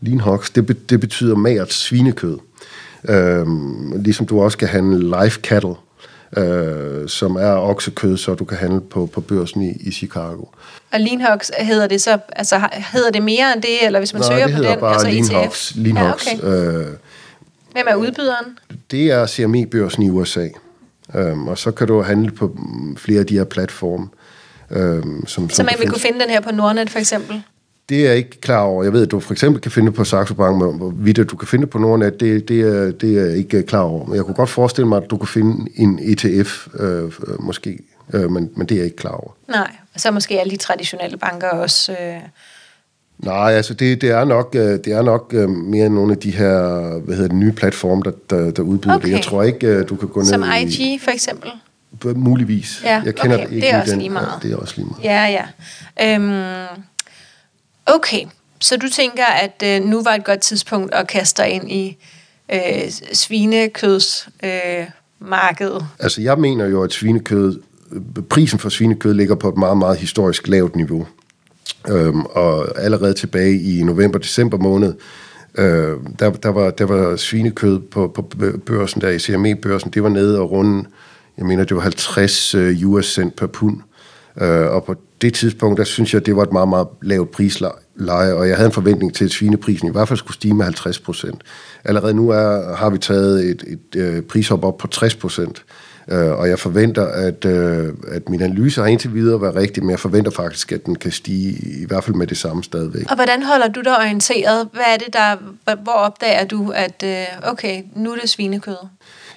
Lean 0.00 0.20
Hogs, 0.20 0.50
det, 0.50 0.66
be, 0.66 0.72
det 0.72 1.00
betyder 1.00 1.36
magert 1.36 1.72
svinekød. 1.72 2.38
Øhm, 3.08 3.92
ligesom 4.02 4.26
du 4.26 4.42
også 4.42 4.58
kan 4.58 4.68
handle 4.68 4.98
live 4.98 5.30
cattle, 5.30 5.74
øh, 6.36 7.08
som 7.08 7.36
er 7.36 7.52
oksekød, 7.52 8.16
så 8.16 8.34
du 8.34 8.44
kan 8.44 8.58
handle 8.58 8.80
på, 8.80 9.06
på 9.06 9.20
børsen 9.20 9.62
i, 9.62 9.72
i 9.80 9.90
Chicago. 9.90 10.44
Og 10.92 11.00
Leanhogs 11.00 11.50
hedder 11.58 11.86
det 11.86 12.00
så, 12.00 12.18
altså 12.32 12.60
hedder 12.92 13.10
det 13.10 13.22
mere 13.22 13.52
end 13.52 13.62
det, 13.62 13.86
eller 13.86 13.98
hvis 13.98 14.12
man 14.12 14.22
Nej, 14.22 14.30
søger 14.30 14.46
det 14.46 14.56
på 14.56 14.62
den, 14.62 14.78
bare 14.80 14.92
altså 14.92 15.06
Lean 15.06 15.24
ETF? 15.24 15.34
Hogs. 15.34 15.72
Lean 15.76 15.96
ja, 15.96 16.12
okay. 16.12 16.36
øh, 16.42 16.86
Hvem 17.72 17.86
er 17.88 17.94
udbyderen? 17.94 18.58
det 18.90 19.10
er 19.10 19.26
CME-børsen 19.26 20.02
i 20.02 20.10
USA. 20.10 20.48
Øhm, 21.14 21.48
og 21.48 21.58
så 21.58 21.70
kan 21.70 21.86
du 21.86 22.02
handle 22.02 22.30
på 22.30 22.58
flere 22.96 23.20
af 23.20 23.26
de 23.26 23.34
her 23.34 23.44
platforme. 23.44 24.08
Øh, 24.70 25.02
som, 25.26 25.50
så 25.50 25.62
man 25.62 25.74
vil 25.78 25.88
kunne 25.88 26.00
finde 26.00 26.20
den 26.20 26.30
her 26.30 26.40
på 26.40 26.52
Nordnet 26.52 26.90
for 26.90 26.98
eksempel? 26.98 27.42
Det 27.90 28.00
er 28.00 28.08
jeg 28.08 28.16
ikke 28.16 28.40
klar 28.40 28.60
over. 28.60 28.84
Jeg 28.84 28.92
ved, 28.92 29.02
at 29.02 29.10
du 29.10 29.20
for 29.20 29.32
eksempel 29.32 29.60
kan 29.62 29.70
finde 29.70 29.92
på 29.92 30.04
Saxo 30.04 30.34
Bank, 30.34 30.62
men 30.62 30.76
hvorvidt 30.76 31.30
du 31.30 31.36
kan 31.36 31.48
finde 31.48 31.66
på 31.66 31.78
Nordnet, 31.78 32.20
det, 32.20 32.48
det, 32.48 32.60
er, 32.60 32.90
det 32.90 33.18
er 33.18 33.24
jeg 33.24 33.36
ikke 33.36 33.62
klar 33.62 33.80
over. 33.80 34.06
Men 34.06 34.16
jeg 34.16 34.24
kunne 34.24 34.34
godt 34.34 34.50
forestille 34.50 34.88
mig, 34.88 35.02
at 35.02 35.10
du 35.10 35.16
kunne 35.16 35.28
finde 35.28 35.70
en 35.76 36.00
ETF, 36.02 36.68
øh, 36.80 37.12
måske, 37.38 37.78
øh, 38.12 38.30
men, 38.30 38.50
men 38.56 38.66
det 38.66 38.74
er 38.74 38.78
jeg 38.78 38.84
ikke 38.84 38.96
klar 38.96 39.10
over. 39.10 39.30
Nej, 39.48 39.70
og 39.94 40.00
så 40.00 40.10
måske 40.10 40.40
alle 40.40 40.50
de 40.50 40.56
traditionelle 40.56 41.16
banker 41.16 41.48
også... 41.48 41.92
Øh 41.92 42.20
Nej, 43.18 43.52
altså 43.52 43.74
det, 43.74 44.00
det 44.00 44.10
er 44.10 44.24
nok, 44.24 44.54
øh, 44.54 44.62
det 44.62 44.86
er 44.86 45.02
nok 45.02 45.30
øh, 45.34 45.48
mere 45.48 45.88
nogle 45.88 46.12
af 46.12 46.18
de 46.18 46.30
her 46.30 46.52
hvad 46.98 47.14
hedder 47.14 47.28
det, 47.28 47.38
nye 47.38 47.52
platforme, 47.52 48.02
der, 48.04 48.10
der, 48.30 48.50
der 48.50 48.62
udbyder 48.62 48.94
okay. 48.94 49.06
det. 49.06 49.12
Jeg 49.12 49.22
tror 49.22 49.42
ikke, 49.42 49.66
øh, 49.66 49.88
du 49.88 49.96
kan 49.96 50.08
gå 50.08 50.20
ned 50.20 50.28
Som 50.28 50.42
IG 50.42 51.00
for 51.00 51.10
eksempel? 51.10 51.50
Muligvis. 52.04 52.82
Ja, 52.84 53.02
jeg 53.04 53.14
kender 53.14 53.36
okay. 53.36 53.46
det, 53.46 53.54
ikke 53.54 53.66
det 53.66 53.74
er 53.74 53.80
også 53.80 53.92
den. 53.92 54.00
lige 54.00 54.10
meget. 54.10 54.28
Ja, 54.42 54.48
det 54.48 54.54
er 54.54 54.56
også 54.56 54.74
lige 54.76 54.86
meget. 54.86 55.04
Ja, 55.04 55.44
ja. 55.98 56.14
Øhm, 56.14 56.82
okay, 57.94 58.24
så 58.60 58.76
du 58.76 58.88
tænker, 58.88 59.24
at 59.24 59.62
øh, 59.64 59.84
nu 59.84 60.02
var 60.02 60.10
et 60.10 60.24
godt 60.24 60.40
tidspunkt 60.40 60.94
at 60.94 61.08
kaste 61.08 61.42
dig 61.42 61.50
ind 61.50 61.70
i 61.70 61.98
øh, 62.52 62.90
svinekødsmarkedet? 63.12 65.82
Øh, 65.82 65.88
altså 65.98 66.22
jeg 66.22 66.38
mener 66.38 66.66
jo, 66.66 66.82
at 66.82 66.92
svinekød, 66.92 67.60
prisen 68.30 68.58
for 68.58 68.68
svinekød 68.68 69.14
ligger 69.14 69.34
på 69.34 69.48
et 69.48 69.56
meget, 69.56 69.78
meget 69.78 69.98
historisk 69.98 70.48
lavt 70.48 70.76
niveau. 70.76 71.06
Øhm, 71.88 72.24
og 72.24 72.80
allerede 72.80 73.14
tilbage 73.14 73.62
i 73.62 73.82
november-december 73.82 74.58
måned, 74.58 74.94
øh, 75.58 75.96
der, 76.18 76.30
der, 76.30 76.48
var, 76.48 76.70
der 76.70 76.84
var 76.84 77.16
svinekød 77.16 77.78
på, 77.78 78.12
på 78.14 78.22
børsen, 78.66 79.00
der 79.00 79.08
i 79.08 79.18
CME-børsen, 79.18 79.90
det 79.90 80.02
var 80.02 80.08
nede 80.08 80.40
og 80.40 80.50
runde, 80.50 80.88
jeg 81.38 81.46
mener, 81.46 81.64
det 81.64 81.76
var 81.76 81.82
50 81.82 82.54
øh, 82.54 82.90
US 82.90 83.14
cent 83.14 83.36
per 83.36 83.46
pund. 83.46 83.80
Øh, 84.40 84.66
og 84.66 84.84
på 84.84 84.94
det 85.20 85.34
tidspunkt, 85.34 85.78
der 85.78 85.84
synes 85.84 86.14
jeg, 86.14 86.26
det 86.26 86.36
var 86.36 86.42
et 86.42 86.52
meget, 86.52 86.68
meget 86.68 86.88
lavt 87.02 87.30
prisleje, 87.30 88.34
og 88.34 88.48
jeg 88.48 88.56
havde 88.56 88.66
en 88.66 88.72
forventning 88.72 89.14
til, 89.14 89.24
at 89.24 89.30
svineprisen 89.30 89.88
i 89.88 89.92
hvert 89.92 90.08
fald 90.08 90.18
skulle 90.18 90.34
stige 90.34 90.54
med 90.54 90.64
50 90.64 90.98
procent. 90.98 91.42
Allerede 91.84 92.14
nu 92.14 92.28
er, 92.28 92.76
har 92.76 92.90
vi 92.90 92.98
taget 92.98 93.50
et, 93.50 93.64
et, 93.66 93.78
et 93.94 94.00
øh, 94.00 94.22
prishop 94.22 94.64
op 94.64 94.78
på 94.78 94.86
60 94.86 95.14
procent. 95.14 95.64
Øh, 96.10 96.38
og 96.38 96.48
jeg 96.48 96.58
forventer, 96.58 97.06
at, 97.06 97.44
øh, 97.44 97.92
at 98.08 98.28
min 98.28 98.42
analyse 98.42 98.80
har 98.80 98.88
indtil 98.88 99.14
videre 99.14 99.42
været 99.42 99.54
rigtig, 99.54 99.82
men 99.82 99.90
jeg 99.90 99.98
forventer 99.98 100.30
faktisk, 100.30 100.72
at 100.72 100.86
den 100.86 100.94
kan 100.94 101.12
stige 101.12 101.82
i 101.82 101.86
hvert 101.86 102.04
fald 102.04 102.16
med 102.16 102.26
det 102.26 102.38
samme 102.38 102.64
stadigvæk. 102.64 103.10
Og 103.10 103.14
hvordan 103.14 103.42
holder 103.42 103.68
du 103.68 103.80
dig 103.80 103.96
orienteret? 103.98 104.68
Hvad 104.72 104.84
er 104.94 104.96
det, 104.96 105.12
der, 105.12 105.36
hvor 105.76 105.92
opdager 105.92 106.44
du, 106.44 106.70
at 106.70 107.02
øh, 107.06 107.50
okay, 107.50 107.82
nu 107.96 108.12
er 108.12 108.16
det 108.16 108.30
svinekød? 108.30 108.76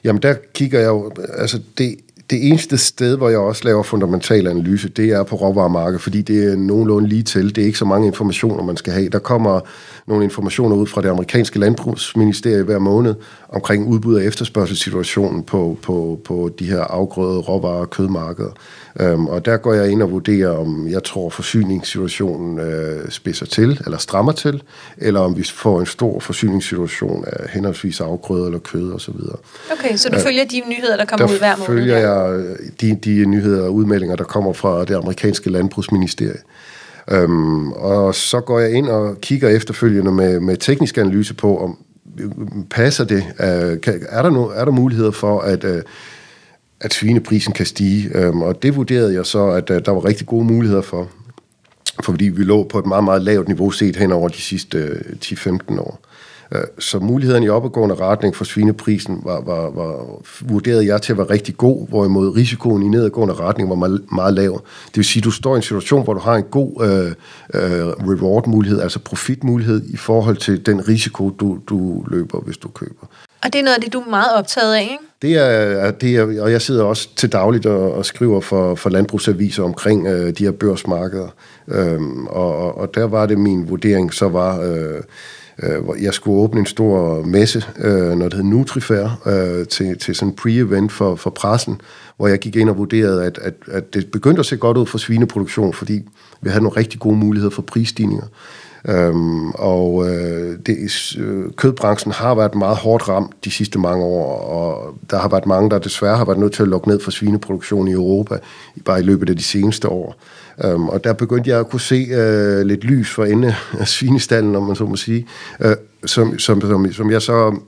Jamen 0.03 0.21
der 0.21 0.35
kigger 0.53 0.79
jeg 0.79 0.87
jo, 0.87 1.11
altså 1.37 1.59
det, 1.77 1.95
det 2.33 2.47
eneste 2.47 2.77
sted, 2.77 3.17
hvor 3.17 3.29
jeg 3.29 3.39
også 3.39 3.61
laver 3.65 3.83
fundamental 3.83 4.47
analyse, 4.47 4.89
det 4.89 5.09
er 5.09 5.23
på 5.23 5.35
råvaremarkedet, 5.35 6.01
fordi 6.01 6.21
det 6.21 6.51
er 6.51 6.55
nogenlunde 6.55 7.09
lige 7.09 7.23
til. 7.23 7.55
Det 7.55 7.61
er 7.61 7.65
ikke 7.65 7.77
så 7.77 7.85
mange 7.85 8.07
informationer, 8.07 8.63
man 8.63 8.77
skal 8.77 8.93
have. 8.93 9.09
Der 9.09 9.19
kommer 9.19 9.59
nogle 10.07 10.23
informationer 10.23 10.75
ud 10.75 10.87
fra 10.87 11.01
det 11.01 11.09
amerikanske 11.09 11.59
landbrugsministerie 11.59 12.63
hver 12.63 12.79
måned 12.79 13.15
omkring 13.49 13.87
udbud 13.87 14.15
og 14.15 14.23
efterspørgselssituationen 14.23 15.43
på, 15.43 15.77
på, 15.81 16.19
på 16.25 16.49
de 16.59 16.65
her 16.65 16.79
afgrøde 16.79 17.39
råvarer- 17.39 17.79
og 17.79 17.89
kødmarkeder. 17.89 18.51
Um, 19.13 19.27
og 19.27 19.45
der 19.45 19.57
går 19.57 19.73
jeg 19.73 19.89
ind 19.89 20.01
og 20.01 20.11
vurderer, 20.11 20.49
om 20.49 20.87
jeg 20.87 21.03
tror, 21.03 21.29
forsyningssituationen 21.29 22.59
uh, 22.59 23.09
spidser 23.09 23.45
til, 23.45 23.81
eller 23.85 23.97
strammer 23.97 24.31
til, 24.31 24.63
eller 24.97 25.19
om 25.19 25.37
vi 25.37 25.43
får 25.43 25.79
en 25.79 25.85
stor 25.85 26.19
forsyningssituation 26.19 27.25
af 27.27 27.49
henholdsvis 27.49 28.01
afgrøder 28.01 28.45
eller 28.45 28.59
kød 28.59 28.93
osv. 28.93 29.13
Okay, 29.71 29.95
så 29.95 30.09
du 30.09 30.15
uh, 30.15 30.21
følger 30.21 30.45
de 30.45 30.61
nyheder, 30.67 30.97
der 30.97 31.05
kommer 31.05 31.27
der 31.27 31.33
ud 31.33 31.39
hver 31.39 31.55
måned? 31.55 31.65
følger 31.65 31.97
jeg 31.97 32.22
de, 32.81 32.95
de 32.95 33.25
nyheder 33.25 33.63
og 33.63 33.73
udmeldinger, 33.73 34.15
der 34.15 34.23
kommer 34.23 34.53
fra 34.53 34.85
det 34.85 34.95
amerikanske 34.95 35.49
landbrugsministerie. 35.49 36.39
Øhm, 37.11 37.71
og 37.71 38.15
så 38.15 38.39
går 38.39 38.59
jeg 38.59 38.71
ind 38.71 38.87
og 38.87 39.21
kigger 39.21 39.49
efterfølgende 39.49 40.11
med, 40.11 40.39
med 40.39 40.57
teknisk 40.57 40.97
analyse 40.97 41.33
på, 41.33 41.57
om 41.57 41.77
øh, 42.19 42.29
passer 42.69 43.03
det? 43.03 43.23
Uh, 43.39 43.81
kan, 43.81 44.05
er, 44.09 44.21
der 44.21 44.29
no, 44.29 44.43
er 44.43 44.65
der 44.65 44.71
muligheder 44.71 45.11
for, 45.11 45.39
at... 45.39 45.63
Øh, 45.63 45.81
at 46.81 46.93
svineprisen 46.93 47.53
kan 47.53 47.65
stige. 47.65 48.17
Øhm, 48.17 48.41
og 48.41 48.63
det 48.63 48.75
vurderede 48.75 49.13
jeg 49.13 49.25
så, 49.25 49.47
at 49.47 49.69
uh, 49.69 49.77
der 49.85 49.91
var 49.91 50.05
rigtig 50.05 50.27
gode 50.27 50.45
muligheder 50.45 50.81
for. 50.81 51.09
Fordi 52.03 52.25
vi 52.25 52.43
lå 52.43 52.63
på 52.63 52.79
et 52.79 52.85
meget, 52.85 53.03
meget 53.03 53.21
lavt 53.21 53.47
niveau 53.47 53.71
set 53.71 53.95
hen 53.95 54.11
over 54.11 54.29
de 54.29 54.41
sidste 54.41 55.03
10-15 55.25 55.79
år. 55.79 55.99
Uh, 56.53 56.59
så 56.79 56.99
muligheden 56.99 57.43
i 57.43 57.49
opadgående 57.49 57.95
retning 57.95 58.35
for 58.35 58.45
svineprisen 58.45 59.21
var, 59.23 59.41
var, 59.41 59.69
var, 59.69 60.21
vurderede 60.41 60.85
jeg 60.85 61.01
til 61.01 61.13
at 61.13 61.17
være 61.17 61.29
rigtig 61.29 61.57
god, 61.57 61.87
hvorimod 61.87 62.35
risikoen 62.35 62.83
i 62.83 62.87
nedadgående 62.87 63.33
retning 63.33 63.69
var 63.69 63.75
meget, 63.75 64.01
meget 64.11 64.33
lav. 64.33 64.61
Det 64.87 64.97
vil 64.97 65.05
sige, 65.05 65.21
at 65.21 65.25
du 65.25 65.31
står 65.31 65.55
i 65.55 65.57
en 65.57 65.61
situation, 65.61 66.03
hvor 66.03 66.13
du 66.13 66.19
har 66.19 66.35
en 66.35 66.43
god 66.43 66.71
uh, 66.75 67.11
uh, 67.61 68.11
reward-mulighed, 68.11 68.81
altså 68.81 68.99
profitmulighed 68.99 69.85
i 69.89 69.97
forhold 69.97 70.37
til 70.37 70.65
den 70.65 70.87
risiko, 70.87 71.29
du, 71.29 71.59
du 71.69 72.03
løber, 72.07 72.39
hvis 72.39 72.57
du 72.57 72.67
køber. 72.67 73.05
Og 73.43 73.53
det 73.53 73.59
er 73.59 73.63
noget 73.63 73.75
af 73.75 73.81
det, 73.81 73.93
du 73.93 73.99
er 73.99 74.09
meget 74.09 74.33
optaget 74.35 74.75
af, 74.75 74.81
ikke? 74.81 74.97
Det 75.21 75.37
er, 75.37 75.91
det 75.91 76.15
er 76.15 76.41
og 76.43 76.51
jeg 76.51 76.61
sidder 76.61 76.83
også 76.83 77.09
til 77.15 77.31
dagligt 77.31 77.65
og, 77.65 77.93
og 77.93 78.05
skriver 78.05 78.41
for, 78.41 78.75
for 78.75 78.89
landbrugsaviser 78.89 79.63
omkring 79.63 80.07
øh, 80.07 80.37
de 80.37 80.43
her 80.43 80.51
børsmarkeder. 80.51 81.27
Øhm, 81.67 82.27
og, 82.27 82.77
og 82.77 82.95
der 82.95 83.03
var 83.03 83.25
det 83.25 83.37
min 83.37 83.69
vurdering, 83.69 84.13
så 84.13 84.27
var... 84.27 84.61
Øh, 84.61 85.01
øh, 85.63 86.03
jeg 86.03 86.13
skulle 86.13 86.37
åbne 86.37 86.59
en 86.59 86.65
stor 86.65 87.21
messe, 87.25 87.65
øh, 87.79 88.11
når 88.11 88.29
det 88.29 88.33
hed 88.33 88.43
Nutrifair, 88.43 89.21
øh, 89.25 89.67
til, 89.67 89.99
til 89.99 90.15
sådan 90.15 90.29
en 90.29 90.37
pre-event 90.41 90.89
for, 90.89 91.15
for 91.15 91.29
pressen, 91.29 91.81
hvor 92.17 92.27
jeg 92.27 92.39
gik 92.39 92.55
ind 92.55 92.69
og 92.69 92.77
vurderede, 92.77 93.25
at, 93.25 93.39
at, 93.41 93.53
at 93.67 93.93
det 93.93 94.11
begyndte 94.11 94.39
at 94.39 94.45
se 94.45 94.57
godt 94.57 94.77
ud 94.77 94.85
for 94.85 94.97
svineproduktion, 94.97 95.73
fordi 95.73 96.01
vi 96.41 96.49
havde 96.49 96.63
nogle 96.63 96.77
rigtig 96.77 96.99
gode 96.99 97.17
muligheder 97.17 97.51
for 97.51 97.61
prisstigninger. 97.61 98.25
Øhm, 98.87 99.51
og 99.51 100.09
øh, 100.09 100.57
det, 100.65 100.77
øh, 101.19 101.51
kødbranchen 101.55 102.11
har 102.11 102.35
været 102.35 102.55
meget 102.55 102.77
hårdt 102.77 103.09
ramt 103.09 103.45
de 103.45 103.51
sidste 103.51 103.79
mange 103.79 104.05
år, 104.05 104.37
og 104.37 104.95
der 105.09 105.17
har 105.17 105.29
været 105.29 105.45
mange, 105.45 105.69
der 105.69 105.79
desværre 105.79 106.17
har 106.17 106.25
været 106.25 106.39
nødt 106.39 106.53
til 106.53 106.61
at 106.61 106.67
lukke 106.67 106.87
ned 106.87 106.99
for 106.99 107.11
svineproduktion 107.11 107.87
i 107.87 107.91
Europa, 107.91 108.37
bare 108.85 108.99
i 108.99 109.03
løbet 109.03 109.29
af 109.29 109.35
de 109.37 109.43
seneste 109.43 109.89
år. 109.89 110.15
Øhm, 110.63 110.89
og 110.89 111.03
der 111.03 111.13
begyndte 111.13 111.49
jeg 111.49 111.59
at 111.59 111.69
kunne 111.69 111.81
se 111.81 112.07
øh, 112.11 112.65
lidt 112.65 112.83
lys 112.83 113.09
for 113.09 113.25
ende 113.25 113.55
af 113.79 113.87
svinestallen, 113.87 114.55
om 114.55 114.63
man 114.63 114.75
så 114.75 114.85
må 114.85 114.95
sige, 114.95 115.27
øh, 115.59 115.75
som, 116.05 116.39
som, 116.39 116.61
som, 116.61 116.91
som 116.91 117.11
jeg 117.11 117.21
så 117.21 117.59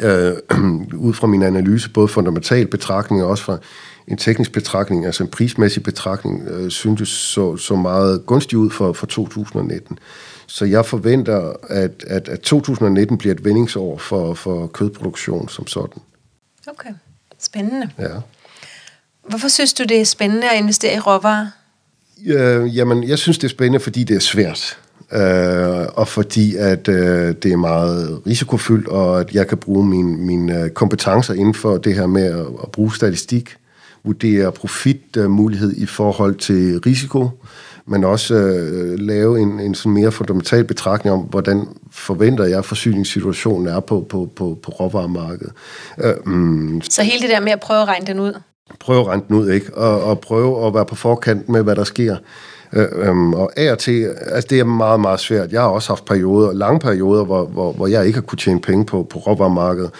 øh, 0.00 0.32
ud 1.08 1.14
fra 1.14 1.26
min 1.26 1.42
analyse, 1.42 1.90
både 1.90 2.08
fundamental 2.08 2.66
betragtning 2.66 3.22
og 3.22 3.30
også 3.30 3.44
fra 3.44 3.58
en 4.08 4.16
teknisk 4.16 4.52
betragtning, 4.52 5.06
altså 5.06 5.22
en 5.22 5.30
prismæssig 5.30 5.82
betragtning, 5.82 6.48
øh, 6.48 6.70
syntes 6.70 7.08
så, 7.08 7.56
så 7.56 7.76
meget 7.76 8.26
gunstig 8.26 8.58
ud 8.58 8.70
for, 8.70 8.92
for 8.92 9.06
2019. 9.06 9.98
Så 10.46 10.64
jeg 10.64 10.86
forventer, 10.86 11.52
at, 11.68 12.04
at, 12.06 12.28
at 12.28 12.40
2019 12.40 13.18
bliver 13.18 13.34
et 13.34 13.44
vendingsår 13.44 13.98
for, 13.98 14.34
for 14.34 14.66
kødproduktion 14.66 15.48
som 15.48 15.66
sådan. 15.66 16.02
Okay, 16.66 16.90
spændende. 17.38 17.90
Ja. 17.98 18.08
Hvorfor 19.28 19.48
synes 19.48 19.74
du, 19.74 19.84
det 19.84 20.00
er 20.00 20.04
spændende 20.04 20.50
at 20.50 20.58
investere 20.58 20.94
i 20.94 20.98
råvarer? 20.98 21.46
Øh, 22.26 22.76
jamen, 22.76 23.08
jeg 23.08 23.18
synes, 23.18 23.38
det 23.38 23.44
er 23.44 23.48
spændende, 23.48 23.80
fordi 23.80 24.04
det 24.04 24.16
er 24.16 24.20
svært. 24.20 24.78
Øh, 25.12 25.86
og 25.94 26.08
fordi 26.08 26.56
at 26.56 26.88
øh, 26.88 27.34
det 27.42 27.52
er 27.52 27.56
meget 27.56 28.22
risikofyldt, 28.26 28.88
og 28.88 29.20
at 29.20 29.34
jeg 29.34 29.46
kan 29.46 29.58
bruge 29.58 29.86
mine, 29.86 30.16
min, 30.16 30.50
øh, 30.50 30.70
kompetencer 30.70 31.34
inden 31.34 31.54
for 31.54 31.76
det 31.76 31.94
her 31.94 32.06
med 32.06 32.24
at, 32.24 32.46
at 32.62 32.70
bruge 32.72 32.94
statistik, 32.94 33.56
vurdere 34.04 34.52
profitmulighed 34.52 35.76
i 35.76 35.86
forhold 35.86 36.34
til 36.34 36.80
risiko, 36.86 37.28
men 37.86 38.04
også 38.04 38.34
øh, 38.34 38.98
lave 38.98 39.40
en, 39.40 39.60
en 39.60 39.74
sådan 39.74 39.92
mere 39.92 40.12
fundamental 40.12 40.64
betragtning 40.64 41.16
om, 41.16 41.20
hvordan 41.20 41.68
forventer 41.90 42.44
jeg, 42.44 42.58
at 42.58 42.64
forsyningssituationen 42.64 43.66
er 43.66 43.80
på, 43.80 44.06
på, 44.08 44.30
på, 44.36 44.58
på 44.62 44.70
råvaremarkedet. 44.70 45.52
Øh, 45.98 46.14
mm, 46.26 46.80
Så 46.80 47.02
hele 47.02 47.20
det 47.20 47.30
der 47.30 47.40
med 47.40 47.52
at 47.52 47.60
prøve 47.60 47.82
at 47.82 47.88
regne 47.88 48.06
den 48.06 48.20
ud? 48.20 48.40
Prøve 48.80 49.00
at 49.00 49.06
rente 49.06 49.28
den 49.28 49.36
ud, 49.36 49.50
ikke? 49.50 49.74
Og, 49.74 50.04
og 50.04 50.20
prøve 50.20 50.66
at 50.66 50.74
være 50.74 50.86
på 50.86 50.94
forkant 50.94 51.48
med, 51.48 51.62
hvad 51.62 51.76
der 51.76 51.84
sker. 51.84 52.16
Øh, 52.72 52.86
øhm, 52.94 53.34
og 53.34 53.50
af 53.56 53.72
og 53.72 53.78
til, 53.78 54.10
altså 54.26 54.46
det 54.50 54.60
er 54.60 54.64
meget, 54.64 55.00
meget 55.00 55.20
svært. 55.20 55.52
Jeg 55.52 55.60
har 55.60 55.68
også 55.68 55.88
haft 55.88 56.04
perioder, 56.04 56.52
lange 56.52 56.80
perioder, 56.80 57.24
hvor, 57.24 57.46
hvor, 57.46 57.72
hvor 57.72 57.86
jeg 57.86 58.06
ikke 58.06 58.16
har 58.16 58.22
kunne 58.22 58.38
tjene 58.38 58.60
penge 58.60 58.84
på, 58.84 59.06
på 59.10 59.18
råvaremarkedet. 59.18 59.90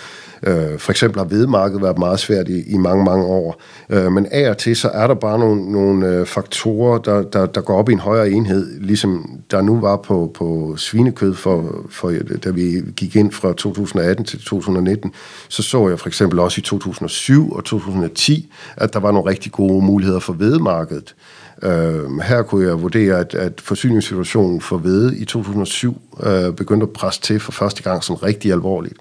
Øh, 0.42 0.78
for 0.78 0.90
eksempel 0.90 1.18
har 1.18 1.28
vedmarkedet 1.28 1.82
været 1.82 1.98
meget 1.98 2.20
svært 2.20 2.48
i, 2.48 2.62
i 2.72 2.76
mange, 2.76 3.04
mange 3.04 3.24
år. 3.24 3.60
Øh, 3.90 4.12
men 4.12 4.26
af 4.30 4.50
og 4.50 4.58
til, 4.58 4.76
så 4.76 4.88
er 4.88 5.06
der 5.06 5.14
bare 5.14 5.38
nogle, 5.38 5.72
nogle 5.72 6.06
øh, 6.06 6.26
faktorer, 6.26 6.98
der, 6.98 7.22
der, 7.22 7.46
der 7.46 7.60
går 7.60 7.78
op 7.78 7.88
i 7.88 7.92
en 7.92 7.98
højere 7.98 8.30
enhed, 8.30 8.80
ligesom 8.80 9.40
der 9.50 9.62
nu 9.62 9.80
var 9.80 9.96
på, 9.96 10.30
på 10.34 10.74
svinekød, 10.76 11.34
for, 11.34 11.84
for, 11.90 12.12
da 12.44 12.50
vi 12.50 12.82
gik 12.96 13.16
ind 13.16 13.32
fra 13.32 13.48
2018 13.48 14.24
til 14.24 14.38
2019, 14.38 15.12
så 15.48 15.62
så 15.62 15.88
jeg 15.88 16.00
for 16.00 16.08
eksempel 16.08 16.38
også 16.38 16.58
i 16.58 16.62
2007 16.62 17.52
og 17.52 17.64
2010, 17.64 18.52
at 18.76 18.92
der 18.92 19.00
var 19.00 19.12
nogle 19.12 19.30
rigtig 19.30 19.52
gode 19.52 19.84
muligheder 19.84 20.20
for 20.20 20.32
vedmarkedet. 20.32 21.14
Øh, 21.62 22.18
her 22.18 22.42
kunne 22.42 22.66
jeg 22.68 22.82
vurdere, 22.82 23.18
at, 23.18 23.34
at 23.34 23.60
forsyningssituationen 23.60 24.60
for 24.60 24.76
hvede 24.76 25.18
i 25.18 25.24
2007 25.24 26.00
øh, 26.22 26.52
begyndte 26.52 26.84
at 26.84 26.90
presse 26.90 27.20
til 27.20 27.40
for 27.40 27.52
første 27.52 27.82
gang 27.82 28.04
sådan 28.04 28.22
rigtig 28.22 28.52
alvorligt. 28.52 28.96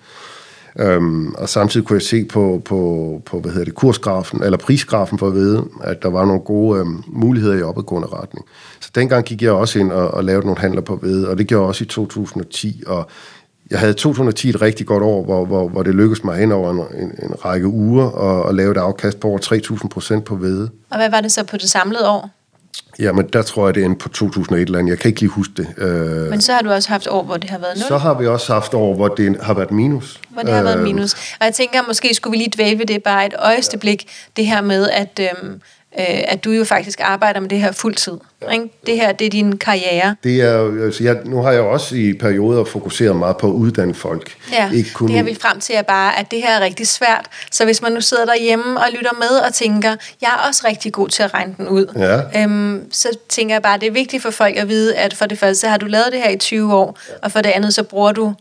Øhm, 0.79 1.33
og 1.33 1.49
samtidig 1.49 1.87
kunne 1.87 1.95
jeg 1.95 2.01
se 2.01 2.25
på, 2.25 2.61
på, 2.65 3.21
på 3.25 3.39
hvad 3.39 3.51
hedder 3.51 3.65
det, 3.65 3.75
kursgrafen, 3.75 4.43
eller 4.43 4.57
prisgrafen 4.57 5.17
for 5.17 5.27
at 5.27 5.33
vide, 5.33 5.65
at 5.83 6.03
der 6.03 6.09
var 6.09 6.25
nogle 6.25 6.41
gode 6.41 6.79
øhm, 6.79 7.03
muligheder 7.07 7.57
i 7.57 7.61
opadgående 7.61 8.07
retning. 8.07 8.45
Så 8.79 8.89
dengang 8.95 9.25
gik 9.25 9.41
jeg 9.41 9.51
også 9.51 9.79
ind 9.79 9.91
og, 9.91 10.11
og 10.11 10.23
lavede 10.23 10.45
nogle 10.45 10.61
handler 10.61 10.81
på 10.81 10.99
ved, 11.01 11.25
og 11.25 11.37
det 11.37 11.47
gjorde 11.47 11.61
jeg 11.61 11.67
også 11.67 11.83
i 11.83 11.87
2010, 11.87 12.83
og 12.87 13.07
jeg 13.71 13.79
havde 13.79 13.93
2010 13.93 14.49
et 14.49 14.61
rigtig 14.61 14.85
godt 14.85 15.03
år, 15.03 15.23
hvor, 15.23 15.45
hvor, 15.45 15.67
hvor 15.67 15.83
det 15.83 15.95
lykkedes 15.95 16.23
mig 16.23 16.37
hen 16.37 16.51
over 16.51 16.71
en, 16.71 17.01
en, 17.03 17.11
en 17.23 17.45
række 17.45 17.67
uger 17.67 18.09
at, 18.09 18.49
at 18.49 18.55
lave 18.55 18.71
et 18.71 18.77
afkast 18.77 19.19
på 19.19 19.27
over 19.27 19.39
3.000 19.81 19.87
procent 19.87 20.25
på 20.25 20.35
ved. 20.35 20.67
Og 20.89 20.97
hvad 20.97 21.09
var 21.09 21.21
det 21.21 21.31
så 21.31 21.43
på 21.43 21.57
det 21.57 21.69
samlede 21.69 22.09
år? 22.09 22.36
Jamen, 22.99 23.27
der 23.33 23.41
tror 23.41 23.67
jeg, 23.67 23.75
det 23.75 23.85
er 23.85 23.95
på 23.99 24.09
2001 24.09 24.61
eller 24.61 24.79
andet. 24.79 24.89
Jeg 24.89 24.99
kan 24.99 25.09
ikke 25.09 25.21
lige 25.21 25.29
huske 25.29 25.53
det. 25.57 25.67
Øh, 25.77 26.29
Men 26.29 26.41
så 26.41 26.53
har 26.53 26.61
du 26.61 26.71
også 26.71 26.89
haft 26.89 27.07
år, 27.07 27.23
hvor 27.23 27.37
det 27.37 27.49
har 27.49 27.57
været 27.57 27.77
0? 27.77 27.87
Så 27.87 27.97
har 27.97 28.13
vi 28.13 28.27
også 28.27 28.53
haft 28.53 28.73
år, 28.73 28.95
hvor 28.95 29.07
det 29.07 29.37
har 29.41 29.53
været 29.53 29.71
minus. 29.71 30.21
Hvor 30.29 30.41
det 30.41 30.53
har 30.53 30.63
været 30.63 30.77
øh, 30.77 30.83
minus. 30.83 31.13
Og 31.13 31.45
jeg 31.45 31.53
tænker, 31.53 31.79
måske 31.87 32.13
skulle 32.13 32.31
vi 32.31 32.37
lige 32.37 32.51
dvæle 32.55 32.79
ved 32.79 32.85
det 32.85 33.03
bare 33.03 33.25
et 33.25 33.33
øjeblik, 33.39 34.07
det 34.35 34.45
her 34.45 34.61
med, 34.61 34.89
at... 34.89 35.19
Øh, 35.19 35.27
øh, 35.99 36.23
at 36.27 36.43
du 36.43 36.51
jo 36.51 36.63
faktisk 36.63 36.99
arbejder 37.03 37.39
med 37.39 37.49
det 37.49 37.59
her 37.59 37.71
fuldtid. 37.71 38.13
Ja. 38.41 38.51
Ikke? 38.51 38.69
Det 38.85 38.95
her, 38.95 39.11
det 39.11 39.25
er 39.25 39.29
din 39.29 39.57
karriere. 39.57 40.15
Det 40.23 40.41
er, 40.41 40.83
altså 40.85 41.03
jeg, 41.03 41.17
nu 41.25 41.41
har 41.41 41.51
jeg 41.51 41.61
også 41.61 41.95
i 41.95 42.13
perioder 42.13 42.63
fokuseret 42.63 43.15
meget 43.15 43.37
på 43.37 43.47
at 43.47 43.53
uddanne 43.53 43.93
folk. 43.93 44.35
Ja, 44.51 44.71
ikke 44.71 44.93
kun 44.93 45.07
det 45.07 45.15
jeg 45.15 45.25
vil 45.25 45.37
frem 45.41 45.59
til 45.59 45.75
er 45.75 45.81
bare, 45.81 46.19
at 46.19 46.31
det 46.31 46.41
her 46.41 46.49
er 46.49 46.59
rigtig 46.59 46.87
svært. 46.87 47.25
Så 47.51 47.65
hvis 47.65 47.81
man 47.81 47.91
nu 47.91 48.01
sidder 48.01 48.25
derhjemme 48.25 48.79
og 48.79 48.85
lytter 48.93 49.13
med 49.19 49.39
og 49.47 49.53
tænker, 49.53 49.95
jeg 50.21 50.27
er 50.27 50.47
også 50.47 50.67
rigtig 50.67 50.93
god 50.93 51.09
til 51.09 51.23
at 51.23 51.33
regne 51.33 51.53
den 51.57 51.67
ud, 51.67 51.85
ja. 51.95 52.41
øhm, 52.43 52.91
så 52.91 53.09
tænker 53.29 53.55
jeg 53.55 53.61
bare, 53.61 53.73
at 53.73 53.81
det 53.81 53.87
er 53.87 53.91
vigtigt 53.91 54.23
for 54.23 54.31
folk 54.31 54.55
at 54.55 54.67
vide, 54.67 54.95
at 54.95 55.13
for 55.13 55.25
det 55.25 55.39
første 55.39 55.67
har 55.67 55.77
du 55.77 55.85
lavet 55.85 56.07
det 56.11 56.19
her 56.19 56.29
i 56.29 56.37
20 56.37 56.75
år, 56.75 56.97
ja. 57.09 57.13
og 57.21 57.31
for 57.31 57.41
det 57.41 57.49
andet 57.49 57.73
så 57.73 57.83
bruger 57.83 58.11
du 58.11 58.33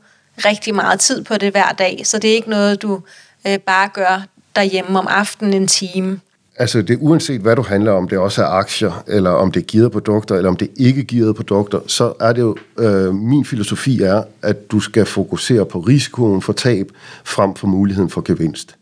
rigtig 0.44 0.74
meget 0.74 1.00
tid 1.00 1.24
på 1.24 1.36
det 1.36 1.50
hver 1.50 1.72
dag. 1.78 2.02
Så 2.04 2.18
det 2.18 2.30
er 2.30 2.34
ikke 2.34 2.50
noget, 2.50 2.82
du 2.82 3.00
øh, 3.46 3.58
bare 3.58 3.88
gør 3.88 4.22
derhjemme 4.56 4.98
om 4.98 5.06
aftenen 5.06 5.52
en 5.52 5.68
time. 5.68 6.20
Altså, 6.58 6.82
det 6.82 6.98
uanset 7.00 7.40
hvad 7.40 7.56
du 7.56 7.62
handler 7.62 7.92
om, 7.92 8.08
det 8.08 8.18
også 8.18 8.42
er 8.42 8.46
aktier, 8.46 9.04
eller 9.06 9.30
om 9.30 9.52
det 9.52 9.60
er 9.60 9.66
gearede 9.72 9.90
produkter, 9.90 10.34
eller 10.34 10.48
om 10.48 10.56
det 10.56 10.70
ikke 10.76 11.00
er 11.00 11.04
gearede 11.04 11.34
produkter, 11.34 11.80
så 11.86 12.12
er 12.20 12.32
det 12.32 12.40
jo, 12.40 12.56
øh, 12.78 13.14
min 13.14 13.44
filosofi 13.44 14.02
er, 14.02 14.22
at 14.42 14.70
du 14.70 14.80
skal 14.80 15.06
fokusere 15.06 15.66
på 15.66 15.80
risikoen 15.80 16.42
for 16.42 16.52
tab, 16.52 16.90
frem 17.24 17.54
for 17.54 17.66
muligheden 17.66 18.10
for 18.10 18.20
gevinst. 18.20 18.76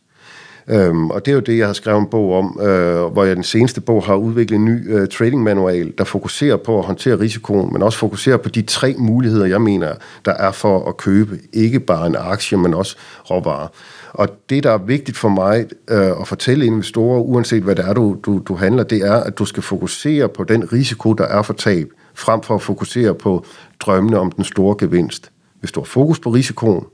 Øhm, 0.68 1.10
og 1.10 1.26
det 1.26 1.32
er 1.32 1.34
jo 1.34 1.40
det, 1.40 1.58
jeg 1.58 1.66
har 1.66 1.72
skrevet 1.72 2.00
en 2.00 2.06
bog 2.06 2.38
om, 2.38 2.60
øh, 2.60 3.04
hvor 3.04 3.24
jeg 3.24 3.36
den 3.36 3.44
seneste 3.44 3.80
bog 3.80 4.04
har 4.04 4.14
udviklet 4.14 4.56
en 4.56 4.64
ny 4.64 4.94
øh, 4.94 5.08
trading 5.08 5.42
manual, 5.42 5.92
der 5.98 6.04
fokuserer 6.04 6.56
på 6.56 6.78
at 6.78 6.84
håndtere 6.84 7.20
risikoen, 7.20 7.72
men 7.72 7.82
også 7.82 7.98
fokuserer 7.98 8.36
på 8.36 8.48
de 8.48 8.62
tre 8.62 8.94
muligheder, 8.98 9.46
jeg 9.46 9.62
mener, 9.62 9.94
der 10.24 10.32
er 10.32 10.52
for 10.52 10.88
at 10.88 10.96
købe 10.96 11.38
ikke 11.52 11.80
bare 11.80 12.06
en 12.06 12.16
aktie, 12.18 12.58
men 12.58 12.74
også 12.74 12.96
råvarer. 13.30 13.68
Og 14.12 14.28
det, 14.50 14.62
der 14.62 14.70
er 14.70 14.78
vigtigt 14.78 15.16
for 15.16 15.28
mig 15.28 15.66
øh, 15.90 16.20
at 16.20 16.28
fortælle 16.28 16.66
investorer, 16.66 17.20
uanset 17.20 17.62
hvad 17.62 17.76
det 17.76 17.84
er, 17.84 17.92
du, 17.92 18.16
du, 18.22 18.38
du 18.48 18.54
handler, 18.54 18.82
det 18.82 18.98
er, 18.98 19.14
at 19.14 19.38
du 19.38 19.44
skal 19.44 19.62
fokusere 19.62 20.28
på 20.28 20.44
den 20.44 20.72
risiko, 20.72 21.12
der 21.12 21.24
er 21.24 21.42
for 21.42 21.52
tab, 21.52 21.88
frem 22.14 22.42
for 22.42 22.54
at 22.54 22.62
fokusere 22.62 23.14
på 23.14 23.44
drømmene 23.80 24.18
om 24.18 24.30
den 24.30 24.44
store 24.44 24.76
gevinst. 24.78 25.30
Hvis 25.60 25.72
du 25.72 25.80
har 25.80 25.84
fokus 25.84 26.18
på 26.18 26.30
risikoen, 26.30 26.84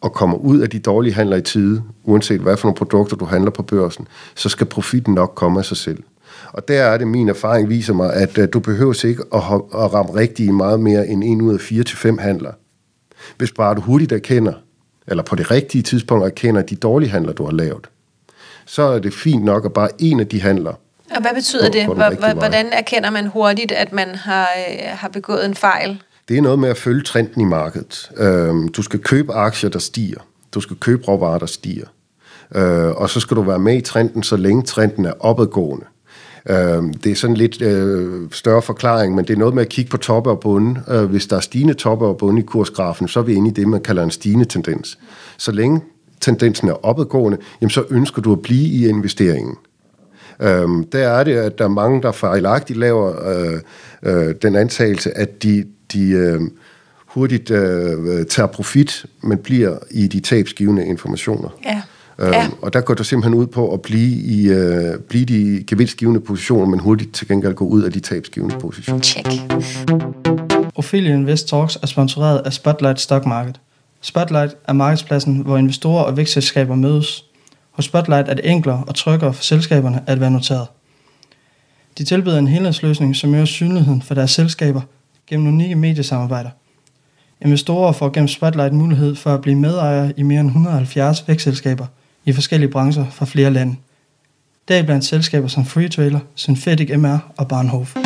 og 0.00 0.12
kommer 0.12 0.36
ud 0.36 0.60
af 0.60 0.70
de 0.70 0.78
dårlige 0.78 1.14
handler 1.14 1.36
i 1.36 1.42
tide, 1.42 1.82
uanset 2.04 2.40
hvad 2.40 2.56
for 2.56 2.68
nogle 2.68 2.76
produkter 2.76 3.16
du 3.16 3.24
handler 3.24 3.50
på 3.50 3.62
børsen, 3.62 4.08
så 4.34 4.48
skal 4.48 4.66
profitten 4.66 5.14
nok 5.14 5.32
komme 5.34 5.58
af 5.58 5.64
sig 5.64 5.76
selv. 5.76 6.02
Og 6.52 6.68
der 6.68 6.82
er 6.82 6.98
det, 6.98 7.08
min 7.08 7.28
erfaring 7.28 7.68
viser 7.68 7.92
mig, 7.92 8.12
at 8.14 8.38
uh, 8.38 8.44
du 8.52 8.60
behøver 8.60 9.04
ikke 9.04 9.22
at, 9.34 9.40
at 9.74 9.94
ramme 9.94 10.14
rigtigt 10.14 10.54
meget 10.54 10.80
mere 10.80 11.06
end 11.06 11.24
en 11.24 11.42
ud 11.42 11.54
af 11.54 11.60
fire 11.60 11.82
til 11.82 11.96
fem 11.96 12.18
handler. 12.18 12.52
Hvis 13.36 13.52
bare 13.52 13.74
du 13.74 13.80
hurtigt 13.80 14.12
erkender, 14.12 14.52
eller 15.06 15.22
på 15.22 15.36
det 15.36 15.50
rigtige 15.50 15.82
tidspunkt 15.82 16.24
erkender 16.24 16.62
de 16.62 16.76
dårlige 16.76 17.10
handler, 17.10 17.32
du 17.32 17.44
har 17.44 17.52
lavet, 17.52 17.88
så 18.66 18.82
er 18.82 18.98
det 18.98 19.14
fint 19.14 19.44
nok 19.44 19.64
at 19.64 19.72
bare 19.72 19.88
en 19.98 20.20
af 20.20 20.26
de 20.26 20.40
handler. 20.40 20.74
Og 21.10 21.20
hvad 21.20 21.34
betyder 21.34 21.70
det? 21.70 21.86
Hvordan 22.34 22.66
erkender 22.72 23.10
man 23.10 23.26
hurtigt, 23.26 23.72
at 23.72 23.92
man 23.92 24.14
har, 24.14 24.48
øh, 24.68 24.88
har 24.88 25.08
begået 25.08 25.46
en 25.46 25.54
fejl? 25.54 26.02
Det 26.28 26.38
er 26.38 26.42
noget 26.42 26.58
med 26.58 26.68
at 26.68 26.76
følge 26.76 27.02
trenden 27.02 27.40
i 27.40 27.44
markedet. 27.44 28.10
Øh, 28.16 28.54
du 28.76 28.82
skal 28.82 29.00
købe 29.00 29.32
aktier, 29.32 29.70
der 29.70 29.78
stiger. 29.78 30.20
Du 30.54 30.60
skal 30.60 30.76
købe 30.76 31.04
råvarer, 31.08 31.38
der 31.38 31.46
stiger. 31.46 31.86
Øh, 32.54 32.90
og 32.90 33.10
så 33.10 33.20
skal 33.20 33.36
du 33.36 33.42
være 33.42 33.58
med 33.58 33.76
i 33.76 33.80
trenden, 33.80 34.22
så 34.22 34.36
længe 34.36 34.62
trenden 34.62 35.04
er 35.04 35.12
opadgående. 35.20 35.86
Øh, 36.48 36.82
det 37.04 37.12
er 37.12 37.14
sådan 37.14 37.36
lidt 37.36 37.62
øh, 37.62 38.30
større 38.32 38.62
forklaring, 38.62 39.14
men 39.14 39.24
det 39.24 39.34
er 39.34 39.38
noget 39.38 39.54
med 39.54 39.62
at 39.62 39.68
kigge 39.68 39.90
på 39.90 39.96
toppe 39.96 40.30
og 40.30 40.40
bunde. 40.40 40.82
Øh, 40.88 41.04
hvis 41.04 41.26
der 41.26 41.36
er 41.36 41.40
stigende 41.40 41.74
toppe 41.74 42.06
og 42.06 42.16
bunde 42.16 42.42
i 42.42 42.44
kursgrafen, 42.44 43.08
så 43.08 43.20
er 43.20 43.24
vi 43.24 43.34
inde 43.34 43.50
i 43.50 43.52
det, 43.52 43.68
man 43.68 43.82
kalder 43.82 44.02
en 44.02 44.10
stigende 44.10 44.44
tendens. 44.44 44.98
Så 45.36 45.52
længe 45.52 45.80
tendensen 46.20 46.68
er 46.68 46.86
opadgående, 46.86 47.38
jamen 47.60 47.70
så 47.70 47.84
ønsker 47.90 48.22
du 48.22 48.32
at 48.32 48.42
blive 48.42 48.68
i 48.68 48.88
investeringen. 48.88 49.56
Øhm, 50.42 50.84
der 50.84 51.08
er 51.08 51.24
det, 51.24 51.32
at 51.32 51.58
der 51.58 51.64
er 51.64 51.68
mange, 51.68 52.02
der 52.02 52.12
fejlagtigt 52.12 52.78
laver 52.78 53.28
øh, 53.28 53.60
øh, 54.02 54.34
den 54.42 54.56
antagelse, 54.56 55.18
at 55.18 55.42
de, 55.42 55.64
de 55.92 56.08
øh, 56.10 56.40
hurtigt 57.06 57.50
øh, 57.50 58.26
tager 58.26 58.46
profit, 58.46 59.06
men 59.22 59.38
bliver 59.38 59.78
i 59.90 60.06
de 60.06 60.20
tabsgivende 60.20 60.86
informationer. 60.86 61.48
Ja. 61.64 61.82
Øhm, 62.18 62.32
ja. 62.32 62.48
Og 62.62 62.72
der 62.72 62.80
går 62.80 62.94
det 62.94 63.06
simpelthen 63.06 63.34
ud 63.34 63.46
på 63.46 63.72
at 63.72 63.82
blive 63.82 64.20
i 64.22 64.48
øh, 64.48 64.98
blive 65.08 65.24
de 65.24 65.64
gevinstgivende 65.66 66.20
positioner, 66.20 66.66
men 66.66 66.80
hurtigt 66.80 67.14
til 67.14 67.28
gengæld 67.28 67.54
gå 67.54 67.64
ud 67.64 67.82
af 67.82 67.92
de 67.92 68.00
tabsgivende 68.00 68.56
positioner. 68.58 69.00
Check. 69.00 69.28
Ophelia 70.74 71.14
Invest 71.14 71.48
Talks 71.48 71.78
er 71.82 71.86
sponsoreret 71.86 72.38
af 72.38 72.52
Spotlight 72.52 73.00
Stock 73.00 73.26
Market. 73.26 73.60
Spotlight 74.00 74.56
er 74.68 74.72
markedspladsen, 74.72 75.36
hvor 75.36 75.56
investorer 75.56 76.02
og 76.02 76.16
vækstselskaber 76.16 76.74
mødes. 76.74 77.24
Hos 77.70 77.84
Spotlight 77.84 78.28
er 78.28 78.34
det 78.34 78.50
enklere 78.50 78.84
og 78.86 78.94
tryggere 78.94 79.32
for 79.34 79.42
selskaberne 79.42 80.02
at 80.06 80.20
være 80.20 80.30
noteret. 80.30 80.66
De 81.98 82.04
tilbyder 82.04 82.38
en 82.38 82.48
helhedsløsning, 82.48 83.16
som 83.16 83.34
øger 83.34 83.44
synligheden 83.44 84.02
for 84.02 84.14
deres 84.14 84.30
selskaber 84.30 84.80
gennem 85.26 85.48
unikke 85.48 85.74
mediesamarbejder. 85.74 86.50
Investorer 87.40 87.92
får 87.92 88.08
gennem 88.08 88.28
Spotlight 88.28 88.74
mulighed 88.74 89.16
for 89.16 89.34
at 89.34 89.40
blive 89.40 89.56
medejere 89.56 90.12
i 90.16 90.22
mere 90.22 90.40
end 90.40 90.48
170 90.48 91.28
vækstselskaber 91.28 91.86
i 92.24 92.32
forskellige 92.32 92.70
brancher 92.70 93.04
fra 93.10 93.26
flere 93.26 93.50
lande. 93.50 93.76
Deriblandt 94.68 95.04
selskaber 95.04 95.48
som 95.48 95.66
Freetrailer, 95.66 96.20
Synthetic 96.34 96.90
MR 96.96 97.18
og 97.36 97.48
Barnhof. 97.48 97.96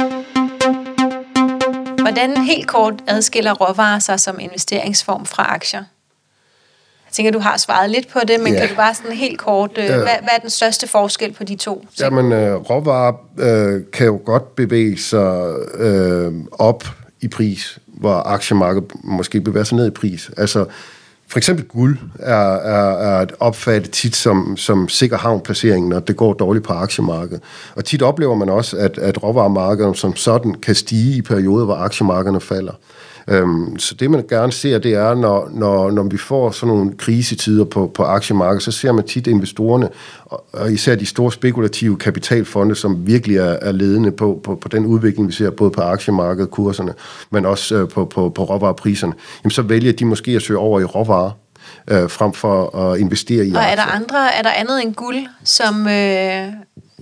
Hvordan 2.00 2.36
helt 2.36 2.66
kort 2.68 2.94
adskiller 3.06 3.54
råvarer 3.54 3.98
sig 3.98 4.20
som 4.20 4.40
investeringsform 4.40 5.26
fra 5.26 5.54
aktier? 5.54 5.80
Jeg 7.10 7.12
tænker, 7.12 7.32
du 7.32 7.38
har 7.38 7.56
svaret 7.56 7.90
lidt 7.90 8.08
på 8.08 8.18
det, 8.28 8.40
men 8.40 8.52
ja. 8.52 8.60
kan 8.60 8.68
du 8.68 8.74
bare 8.74 8.94
sådan 8.94 9.12
helt 9.12 9.38
kort, 9.38 9.70
øh, 9.78 9.86
hvad, 9.86 9.96
hvad 9.96 10.34
er 10.36 10.40
den 10.40 10.50
største 10.50 10.88
forskel 10.88 11.32
på 11.32 11.44
de 11.44 11.56
to? 11.56 11.86
Jamen, 12.00 12.32
øh, 12.32 12.54
råvarer 12.54 13.12
øh, 13.38 13.82
kan 13.92 14.06
jo 14.06 14.20
godt 14.24 14.56
bevæge 14.56 14.98
sig 14.98 15.54
øh, 15.74 16.32
op 16.52 16.84
i 17.20 17.28
pris, 17.28 17.78
hvor 17.86 18.14
aktiemarkedet 18.14 18.92
måske 19.04 19.40
bevæger 19.40 19.64
sig 19.64 19.76
ned 19.76 19.86
i 19.86 19.90
pris. 19.90 20.30
Altså, 20.36 20.66
for 21.28 21.38
eksempel 21.38 21.64
guld 21.64 21.98
er, 22.18 22.54
er, 22.54 23.20
er 23.20 23.26
opfattet 23.40 23.90
tit 23.90 24.16
som, 24.16 24.56
som 24.56 24.88
sikker 24.88 25.18
havnplacering, 25.18 25.88
når 25.88 26.00
det 26.00 26.16
går 26.16 26.32
dårligt 26.32 26.64
på 26.64 26.72
aktiemarkedet. 26.72 27.42
Og 27.76 27.84
tit 27.84 28.02
oplever 28.02 28.34
man 28.34 28.48
også, 28.48 28.76
at, 28.76 28.98
at 28.98 29.22
råvaremarkederne 29.22 29.96
som 29.96 30.16
sådan 30.16 30.54
kan 30.54 30.74
stige 30.74 31.16
i 31.16 31.22
perioder, 31.22 31.64
hvor 31.64 31.74
aktiemarkederne 31.74 32.40
falder. 32.40 32.72
Øhm, 33.28 33.78
så 33.78 33.94
det, 33.94 34.10
man 34.10 34.24
gerne 34.28 34.52
ser, 34.52 34.78
det 34.78 34.94
er, 34.94 35.14
når, 35.14 35.50
når, 35.52 35.90
når 35.90 36.02
vi 36.02 36.18
får 36.18 36.50
sådan 36.50 36.74
nogle 36.74 36.92
krisetider 36.98 37.64
på, 37.64 37.90
på 37.94 38.02
aktiemarkedet, 38.02 38.62
så 38.62 38.70
ser 38.72 38.92
man 38.92 39.06
tit 39.06 39.26
investorerne, 39.26 39.88
og 40.52 40.72
især 40.72 40.94
de 40.94 41.06
store 41.06 41.32
spekulative 41.32 41.96
kapitalfonde, 41.96 42.74
som 42.74 43.06
virkelig 43.06 43.36
er, 43.36 43.56
er 43.62 43.72
ledende 43.72 44.10
på, 44.10 44.40
på, 44.44 44.54
på 44.54 44.68
den 44.68 44.86
udvikling, 44.86 45.28
vi 45.28 45.32
ser 45.32 45.50
både 45.50 45.70
på 45.70 45.80
aktiemarkedet, 45.80 46.50
kurserne, 46.50 46.94
men 47.30 47.46
også 47.46 47.74
øh, 47.74 47.88
på, 47.88 48.04
på, 48.04 48.28
på 48.28 48.44
råvarepriserne, 48.44 49.12
jamen 49.44 49.50
så 49.50 49.62
vælger 49.62 49.92
de 49.92 50.04
måske 50.04 50.30
at 50.30 50.42
søge 50.42 50.58
over 50.58 50.80
i 50.80 50.84
råvarer, 50.84 51.30
øh, 51.88 52.10
frem 52.10 52.32
for 52.32 52.76
at 52.76 52.98
investere 52.98 53.46
i 53.46 53.54
Og 53.54 53.62
er 53.62 53.74
der, 53.74 53.82
andre, 53.82 54.34
er 54.34 54.42
der 54.42 54.50
andet 54.50 54.82
end 54.82 54.94
guld, 54.94 55.26
som, 55.44 55.88
øh, 55.88 56.46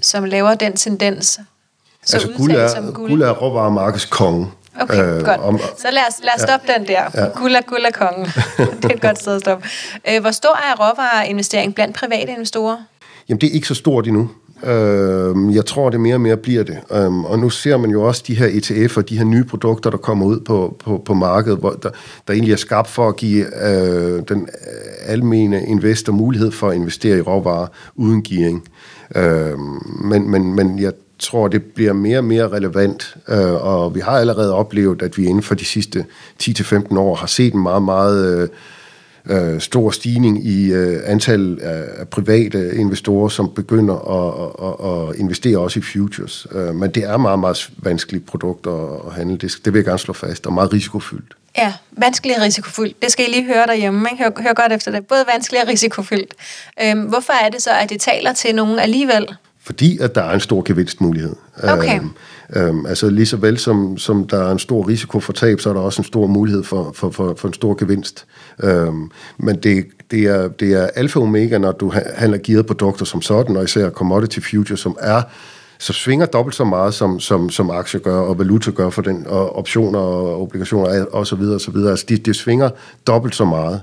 som 0.02 0.24
laver 0.24 0.54
den 0.54 0.76
tendens? 0.76 1.40
Så 2.04 2.16
altså 2.16 2.28
guld 2.36 2.50
er, 2.50 2.92
guld. 2.92 3.10
guld 3.10 3.22
er 3.22 3.30
råvaremarkedets 3.30 4.04
konge. 4.04 4.46
Okay, 4.80 5.16
øh, 5.16 5.24
godt. 5.24 5.40
Om, 5.40 5.58
så 5.58 5.88
lad 5.92 6.02
os, 6.08 6.14
lad 6.22 6.30
os 6.36 6.40
stoppe 6.40 6.66
ja, 6.68 6.78
den 6.78 6.86
der. 6.86 7.02
Ja. 7.14 7.26
Gula, 7.34 7.60
gula 7.66 7.90
kongen. 7.90 8.24
det 8.82 8.84
er 8.84 8.94
et 8.94 9.00
godt 9.00 9.18
sted 9.18 9.34
at 9.34 9.40
stoppe. 9.40 9.68
Øh, 10.10 10.20
hvor 10.20 10.30
stor 10.30 10.56
er 10.56 10.90
råvareinvestering 10.90 11.74
blandt 11.74 11.96
private 11.96 12.32
investorer? 12.32 12.76
Jamen, 13.28 13.40
det 13.40 13.46
er 13.48 13.52
ikke 13.52 13.68
så 13.68 13.74
stort 13.74 14.06
endnu. 14.06 14.30
Øh, 14.64 15.54
jeg 15.54 15.66
tror, 15.66 15.90
det 15.90 16.00
mere 16.00 16.14
og 16.14 16.20
mere 16.20 16.36
bliver 16.36 16.62
det. 16.62 16.78
Øh, 16.92 17.24
og 17.24 17.38
nu 17.38 17.50
ser 17.50 17.76
man 17.76 17.90
jo 17.90 18.02
også 18.02 18.24
de 18.26 18.34
her 18.34 18.46
ETF'er, 18.46 19.00
de 19.00 19.18
her 19.18 19.24
nye 19.24 19.44
produkter, 19.44 19.90
der 19.90 19.98
kommer 19.98 20.26
ud 20.26 20.40
på, 20.40 20.76
på, 20.84 21.02
på 21.04 21.14
markedet, 21.14 21.58
hvor 21.58 21.70
der, 21.70 21.90
der 22.26 22.32
egentlig 22.32 22.52
er 22.52 22.56
skabt 22.56 22.88
for 22.88 23.08
at 23.08 23.16
give 23.16 23.68
øh, 23.68 24.22
den 24.28 24.48
almene 25.06 25.66
investor 25.66 26.12
mulighed 26.12 26.50
for 26.50 26.68
at 26.68 26.74
investere 26.74 27.18
i 27.18 27.20
råvarer 27.20 27.66
uden 27.96 28.22
gearing. 28.22 28.68
Øh, 29.14 29.58
men, 30.04 30.30
men, 30.30 30.54
men 30.54 30.78
jeg 30.78 30.92
tror, 31.18 31.48
det 31.48 31.62
bliver 31.62 31.92
mere 31.92 32.18
og 32.18 32.24
mere 32.24 32.48
relevant, 32.48 33.16
øh, 33.28 33.52
og 33.54 33.94
vi 33.94 34.00
har 34.00 34.12
allerede 34.12 34.54
oplevet, 34.54 35.02
at 35.02 35.18
vi 35.18 35.26
inden 35.26 35.42
for 35.42 35.54
de 35.54 35.64
sidste 35.64 36.04
10-15 36.42 36.98
år 36.98 37.14
har 37.14 37.26
set 37.26 37.54
en 37.54 37.62
meget, 37.62 37.82
meget 37.82 38.40
øh, 38.40 38.48
øh 39.54 39.60
stor 39.60 39.90
stigning 39.90 40.46
i 40.46 40.72
øh, 40.72 41.00
antal 41.04 41.58
af 41.62 42.08
private 42.08 42.74
investorer, 42.76 43.28
som 43.28 43.52
begynder 43.54 43.94
at, 43.94 44.50
at, 44.68 45.08
at 45.10 45.20
investere 45.20 45.58
også 45.58 45.78
i 45.78 45.82
futures. 45.82 46.46
Øh, 46.52 46.74
men 46.74 46.90
det 46.90 47.04
er 47.04 47.16
meget, 47.16 47.38
meget 47.38 47.70
vanskelige 47.76 48.22
produkter 48.22 49.06
at 49.06 49.14
handle. 49.14 49.36
Det, 49.36 49.56
det 49.64 49.72
vil 49.72 49.78
jeg 49.78 49.84
gerne 49.84 49.98
slå 49.98 50.14
fast, 50.14 50.46
og 50.46 50.52
meget 50.52 50.72
risikofyldt. 50.72 51.34
Ja, 51.58 51.72
vanskelig 51.90 52.36
og 52.36 52.42
risikofyldt. 52.42 53.02
Det 53.02 53.12
skal 53.12 53.24
I 53.28 53.30
lige 53.30 53.46
høre 53.46 53.66
derhjemme. 53.66 54.08
Ikke? 54.12 54.24
Hør, 54.24 54.42
hør 54.42 54.52
godt 54.52 54.72
efter 54.72 54.90
det. 54.90 55.06
Både 55.06 55.24
vanskelig 55.32 55.62
og 55.62 55.68
risikofyldt. 55.68 56.34
Øhm, 56.82 57.00
hvorfor 57.00 57.32
er 57.32 57.48
det 57.48 57.62
så, 57.62 57.70
at 57.70 57.90
det 57.90 58.00
taler 58.00 58.32
til 58.32 58.54
nogen 58.54 58.78
alligevel? 58.78 59.36
Fordi 59.68 59.98
at 59.98 60.14
der 60.14 60.22
er 60.22 60.34
en 60.34 60.40
stor 60.40 60.62
gevinstmulighed. 60.64 61.36
Okay. 61.62 62.00
Øhm, 62.00 62.10
øhm, 62.56 62.86
altså 62.86 63.10
lige 63.10 63.26
så 63.26 63.36
vel 63.36 63.58
som, 63.58 63.98
som 63.98 64.26
der 64.26 64.48
er 64.48 64.52
en 64.52 64.58
stor 64.58 64.88
risiko 64.88 65.20
for 65.20 65.32
tab, 65.32 65.60
så 65.60 65.68
er 65.68 65.74
der 65.74 65.80
også 65.80 66.02
en 66.02 66.06
stor 66.06 66.26
mulighed 66.26 66.64
for, 66.64 66.92
for, 66.94 67.10
for, 67.10 67.34
for 67.38 67.48
en 67.48 67.54
stor 67.54 67.74
gevinst. 67.74 68.26
Øhm, 68.62 69.10
men 69.38 69.56
det, 69.56 69.84
det, 70.10 70.24
er, 70.24 70.48
det 70.48 70.72
er 70.72 70.86
alfa 70.86 71.18
og 71.18 71.22
omega, 71.22 71.58
når 71.58 71.72
du 71.72 71.92
handler 72.14 72.38
gearet 72.44 72.66
produkter 72.66 73.04
som 73.04 73.22
sådan, 73.22 73.56
og 73.56 73.64
især 73.64 73.90
commodity 73.90 74.38
future, 74.50 74.76
som 74.76 74.96
er 75.00 75.22
så 75.78 75.92
svinger 75.92 76.26
dobbelt 76.26 76.54
så 76.54 76.64
meget, 76.64 76.94
som, 76.94 77.20
som, 77.20 77.50
som 77.50 77.70
aktier 77.70 78.00
gør, 78.00 78.20
og 78.20 78.38
valuta 78.38 78.70
gør 78.70 78.90
for 78.90 79.02
den, 79.02 79.26
og 79.26 79.56
optioner 79.56 79.98
og 79.98 80.42
obligationer 80.42 81.04
og 81.04 81.26
så 81.26 81.36
videre, 81.36 81.54
og 81.54 81.60
så 81.60 81.70
videre. 81.70 81.90
Altså, 81.90 82.06
det 82.08 82.26
de 82.26 82.34
svinger 82.34 82.70
dobbelt 83.06 83.34
så 83.34 83.44
meget 83.44 83.80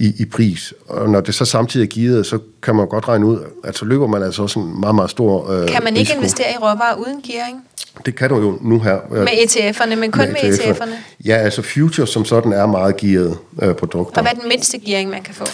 i, 0.00 0.12
i 0.18 0.24
pris. 0.24 0.74
Og 0.88 1.08
når 1.08 1.20
det 1.20 1.34
så 1.34 1.44
samtidig 1.44 1.84
er 1.84 1.88
givet, 1.88 2.26
så 2.26 2.38
kan 2.62 2.74
man 2.74 2.88
godt 2.88 3.08
regne 3.08 3.26
ud, 3.26 3.38
at 3.64 3.78
så 3.78 3.84
løber 3.84 4.06
man 4.06 4.22
altså 4.22 4.42
også 4.42 4.58
en 4.58 4.80
meget, 4.80 4.94
meget 4.94 5.10
stor 5.10 5.50
øh, 5.50 5.68
Kan 5.68 5.84
man 5.84 5.96
ikke 5.96 6.00
risiko. 6.00 6.18
investere 6.18 6.52
i 6.52 6.56
råvarer 6.56 6.94
uden 6.94 7.22
gearing? 7.22 7.64
Det 8.06 8.14
kan 8.16 8.28
du 8.28 8.36
jo 8.36 8.58
nu 8.60 8.80
her. 8.80 8.98
Med 9.10 9.28
ETF'erne, 9.28 9.94
men 9.94 10.10
kun 10.10 10.20
med, 10.20 10.28
med 10.42 10.58
ETF'erne? 10.58 10.94
Ja, 11.24 11.36
altså 11.36 11.62
futures 11.62 12.10
som 12.10 12.24
sådan 12.24 12.52
er 12.52 12.66
meget 12.66 12.96
gearet 12.96 13.38
øh, 13.62 13.74
produkter. 13.74 14.16
Og 14.16 14.22
hvad 14.22 14.32
er 14.32 14.40
den 14.40 14.48
mindste 14.48 14.78
gearing, 14.78 15.10
man 15.10 15.22
kan 15.22 15.34
få? 15.34 15.44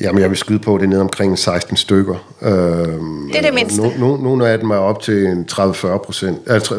Jamen, 0.00 0.22
jeg 0.22 0.30
vil 0.30 0.38
skyde 0.38 0.58
på, 0.58 0.74
at 0.74 0.80
det 0.80 0.86
er 0.86 0.90
nede 0.90 1.00
omkring 1.00 1.38
16 1.38 1.76
stykker. 1.76 2.14
Øhm, 2.42 3.28
det 3.28 3.38
er 3.38 3.42
det 3.42 3.54
mindste? 3.54 3.82
No, 3.82 3.90
no, 3.98 4.16
nogle 4.16 4.48
af 4.48 4.58
dem 4.58 4.70
er 4.70 4.76
op 4.76 5.02
til 5.02 5.44
30-40 5.52 5.98
procent, 5.98 6.38
altså 6.46 6.74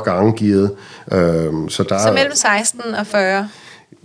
30-40 0.00 0.04
gange 0.04 0.32
gearet. 0.36 0.70
Øhm, 1.12 1.68
så, 1.68 1.82
der 1.82 1.98
så 1.98 2.12
mellem 2.12 2.34
16 2.34 2.94
og 2.94 3.06
40? 3.06 3.48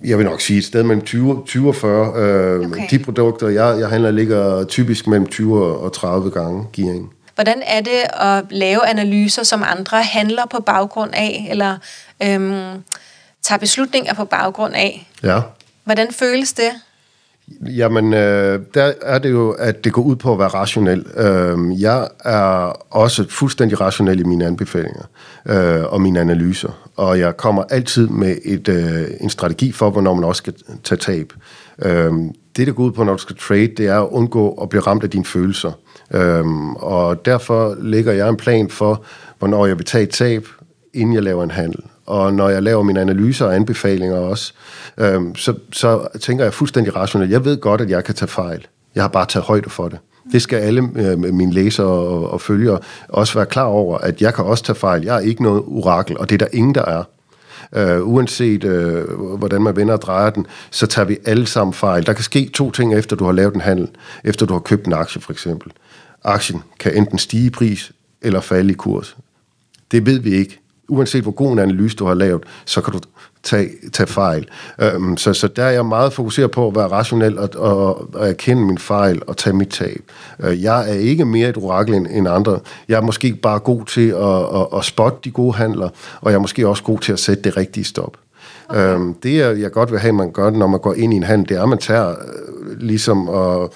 Jeg 0.04 0.18
vil 0.18 0.26
nok 0.26 0.42
sige 0.42 0.60
et 0.60 0.66
sted 0.66 0.84
mellem 0.84 1.06
20, 1.06 1.44
20 1.46 1.68
og 1.68 1.76
40. 1.76 2.14
Øh, 2.16 2.70
okay. 2.70 2.88
De 2.92 3.00
produkter, 3.00 3.48
jeg, 3.48 3.80
jeg 3.80 3.90
handler, 3.90 4.12
ligger 4.12 4.64
typisk 4.64 5.08
mellem 5.08 5.28
20 5.28 5.66
og 5.66 5.94
30 5.94 6.32
gange 6.32 6.68
gearing. 6.74 7.14
Hvordan 7.36 7.64
er 7.66 7.82
det 7.82 8.04
at 8.14 8.44
lave 8.50 8.88
analyser, 8.88 9.44
som 9.44 9.64
andre 9.66 10.04
handler 10.04 10.46
på 10.46 10.62
baggrund 10.62 11.12
af, 11.14 11.48
eller 11.50 11.78
øhm, 12.24 12.84
tager 13.44 13.60
beslutninger 13.60 14.14
på 14.14 14.26
baggrund 14.26 14.76
af? 14.76 15.10
Ja. 15.24 15.42
Hvordan 15.84 16.12
føles 16.12 16.54
det? 16.54 16.72
Jamen, 17.62 18.14
øh, 18.14 18.60
der 18.74 18.94
er 19.02 19.20
det 19.20 19.32
jo, 19.32 19.52
at 19.52 19.84
det 19.84 19.94
går 19.94 20.02
ud 20.02 20.16
på 20.16 20.34
at 20.34 20.40
være 20.40 20.48
rationel. 20.48 21.06
Øh, 21.18 21.82
jeg 21.82 22.08
er 22.26 22.72
også 22.96 23.26
fuldstændig 23.30 23.82
rationel 23.82 24.20
i 24.20 24.24
mine 24.24 24.46
anbefalinger 24.46 25.04
øh, 25.46 25.84
og 25.84 26.02
mine 26.02 26.20
analyser, 26.20 26.90
og 26.96 27.20
jeg 27.20 27.38
kommer 27.38 27.64
altid 27.70 28.08
med 28.08 28.38
et, 28.46 28.68
øh, 28.68 29.08
en 29.22 29.30
strategi 29.30 29.72
for, 29.72 29.90
hvornår 29.90 30.14
man 30.14 30.24
også 30.24 30.38
skal 30.38 30.54
tage 30.84 31.00
tab. 31.00 31.34
Øh, 31.82 32.14
det, 32.58 32.68
der 32.68 32.74
går 32.74 32.84
ud 32.84 32.92
på, 32.92 33.04
når 33.04 33.14
du 33.14 33.22
skal 33.22 33.36
trade, 33.36 33.68
det 33.78 33.88
er 33.88 34.02
at 34.02 34.10
undgå 34.10 34.52
at 34.52 34.70
blive 34.70 34.82
ramt 34.82 35.04
af 35.04 35.10
dine 35.10 35.26
følelser. 35.26 35.72
Øh, 36.14 36.72
og 36.72 37.26
derfor 37.26 37.76
lægger 37.80 38.14
jeg 38.14 38.30
en 38.30 38.38
plan 38.38 38.70
for, 38.70 39.04
hvornår 39.40 39.66
jeg 39.66 39.78
vil 39.78 39.86
tage 39.86 40.04
et 40.04 40.10
tab, 40.10 40.48
inden 40.94 41.16
jeg 41.16 41.24
laver 41.24 41.44
en 41.44 41.52
handel. 41.52 41.84
Og 42.08 42.34
når 42.34 42.50
jeg 42.50 42.64
laver 42.64 42.84
mine 42.84 43.02
analyser 43.02 43.46
og 43.46 43.56
anbefalinger 43.56 44.18
også, 44.18 44.54
øhm, 44.98 45.36
så, 45.36 45.54
så 45.72 46.08
tænker 46.22 46.44
jeg 46.44 46.54
fuldstændig 46.54 46.96
rationelt. 46.96 47.32
Jeg 47.32 47.46
ved 47.46 47.58
godt, 47.58 47.82
at 47.82 47.90
jeg 47.90 48.04
kan 48.04 48.16
tage 48.16 48.30
fejl. 48.30 48.68
Jeg 48.96 49.04
har 49.04 49.08
bare 49.08 49.26
taget 49.26 49.46
højde 49.46 49.70
for 49.70 49.88
det. 49.88 50.00
Det 50.32 50.42
skal 50.42 50.58
alle 50.58 50.90
øh, 50.96 51.20
mine 51.20 51.54
læsere 51.54 51.88
og, 51.88 52.32
og 52.32 52.42
følgere 52.42 52.80
også 53.10 53.34
være 53.34 53.46
klar 53.46 53.64
over, 53.64 53.98
at 53.98 54.22
jeg 54.22 54.34
kan 54.34 54.46
også 54.46 54.64
tage 54.64 54.76
fejl. 54.76 55.04
Jeg 55.04 55.16
er 55.16 55.20
ikke 55.20 55.44
noget 55.44 55.64
orakel, 55.68 56.18
og 56.18 56.30
det 56.30 56.42
er 56.42 56.46
der 56.46 56.58
ingen, 56.58 56.76
der 56.76 56.86
er. 56.86 57.04
Uh, 57.78 58.14
uanset 58.14 58.64
uh, 58.64 59.38
hvordan 59.38 59.62
man 59.62 59.76
vender 59.76 59.94
og 59.94 60.02
drejer 60.02 60.30
den, 60.30 60.46
så 60.72 60.88
tager 60.88 61.06
vi 61.06 61.18
alle 61.26 61.46
sammen 61.46 61.74
fejl. 61.74 62.06
Der 62.06 62.14
kan 62.14 62.24
ske 62.24 62.50
to 62.54 62.72
ting, 62.72 62.94
efter 62.94 63.16
du 63.16 63.26
har 63.26 63.32
lavet 63.32 63.54
en 63.54 63.62
handel. 63.62 63.88
Efter 64.24 64.46
du 64.46 64.54
har 64.54 64.60
købt 64.60 64.86
en 64.86 64.94
aktie, 64.94 65.22
for 65.22 65.32
eksempel. 65.32 65.72
Aktien 66.24 66.64
kan 66.80 66.98
enten 66.98 67.18
stige 67.18 67.46
i 67.46 67.50
pris, 67.50 67.92
eller 68.22 68.42
falde 68.42 68.72
i 68.72 68.74
kurs. 68.74 69.18
Det 69.92 70.06
ved 70.06 70.20
vi 70.20 70.34
ikke 70.34 70.60
uanset 70.90 71.24
hvor 71.24 71.32
god 71.32 71.52
en 71.52 71.60
analyse 71.60 71.96
du 71.96 72.06
har 72.06 72.14
lavet, 72.14 72.44
så 72.66 72.82
kan 72.82 72.94
du 72.94 73.00
tage, 73.44 73.70
tage 73.94 74.08
fejl. 74.08 74.48
Øhm, 74.80 75.18
så, 75.18 75.34
så 75.34 75.48
der 75.48 75.64
er 75.64 75.72
jeg 75.72 75.86
meget 75.86 76.14
fokuseret 76.14 76.52
på 76.52 76.68
at 76.68 76.76
være 76.76 76.88
rationel 76.88 77.40
og, 77.40 77.50
og, 77.56 78.16
og 78.16 78.30
erkende 78.30 78.66
min 78.66 78.78
fejl 78.78 79.22
og 79.28 79.38
tage 79.38 79.56
mit 79.56 79.70
tab. 79.70 80.02
Øh, 80.40 80.64
jeg 80.64 80.90
er 80.90 80.94
ikke 80.94 81.26
mere 81.26 81.50
et 81.50 81.58
orakel 81.58 81.94
end, 81.94 82.08
end 82.10 82.28
andre. 82.28 82.60
Jeg 82.88 82.98
er 82.98 83.02
måske 83.02 83.34
bare 83.34 83.60
god 83.60 83.86
til 83.86 84.10
at, 84.10 84.62
at, 84.62 84.68
at 84.78 84.86
spotte 84.86 85.18
de 85.24 85.32
gode 85.32 85.54
handler, 85.54 85.90
og 86.22 86.32
jeg 86.32 86.38
er 86.38 86.42
måske 86.42 86.68
også 86.68 86.84
god 86.84 87.00
til 87.00 87.14
at 87.14 87.20
sætte 87.20 87.44
det 87.44 87.58
rigtige 87.58 87.84
stop. 87.84 88.18
Okay. 88.70 88.94
Øhm, 88.94 89.14
det, 89.14 89.62
jeg 89.62 89.72
godt 89.72 89.92
vil 89.92 90.00
have, 90.00 90.14
man 90.14 90.32
gør, 90.32 90.50
når 90.50 90.68
man 90.68 90.80
går 90.80 90.94
ind 90.94 91.14
i 91.14 91.16
en 91.16 91.24
handel, 91.24 91.50
det 91.50 91.58
er, 91.58 91.64
at 91.64 91.70
man 91.70 91.78
tager 91.78 92.10
øh, 92.10 92.80
ligesom... 92.80 93.30
at 93.30 93.70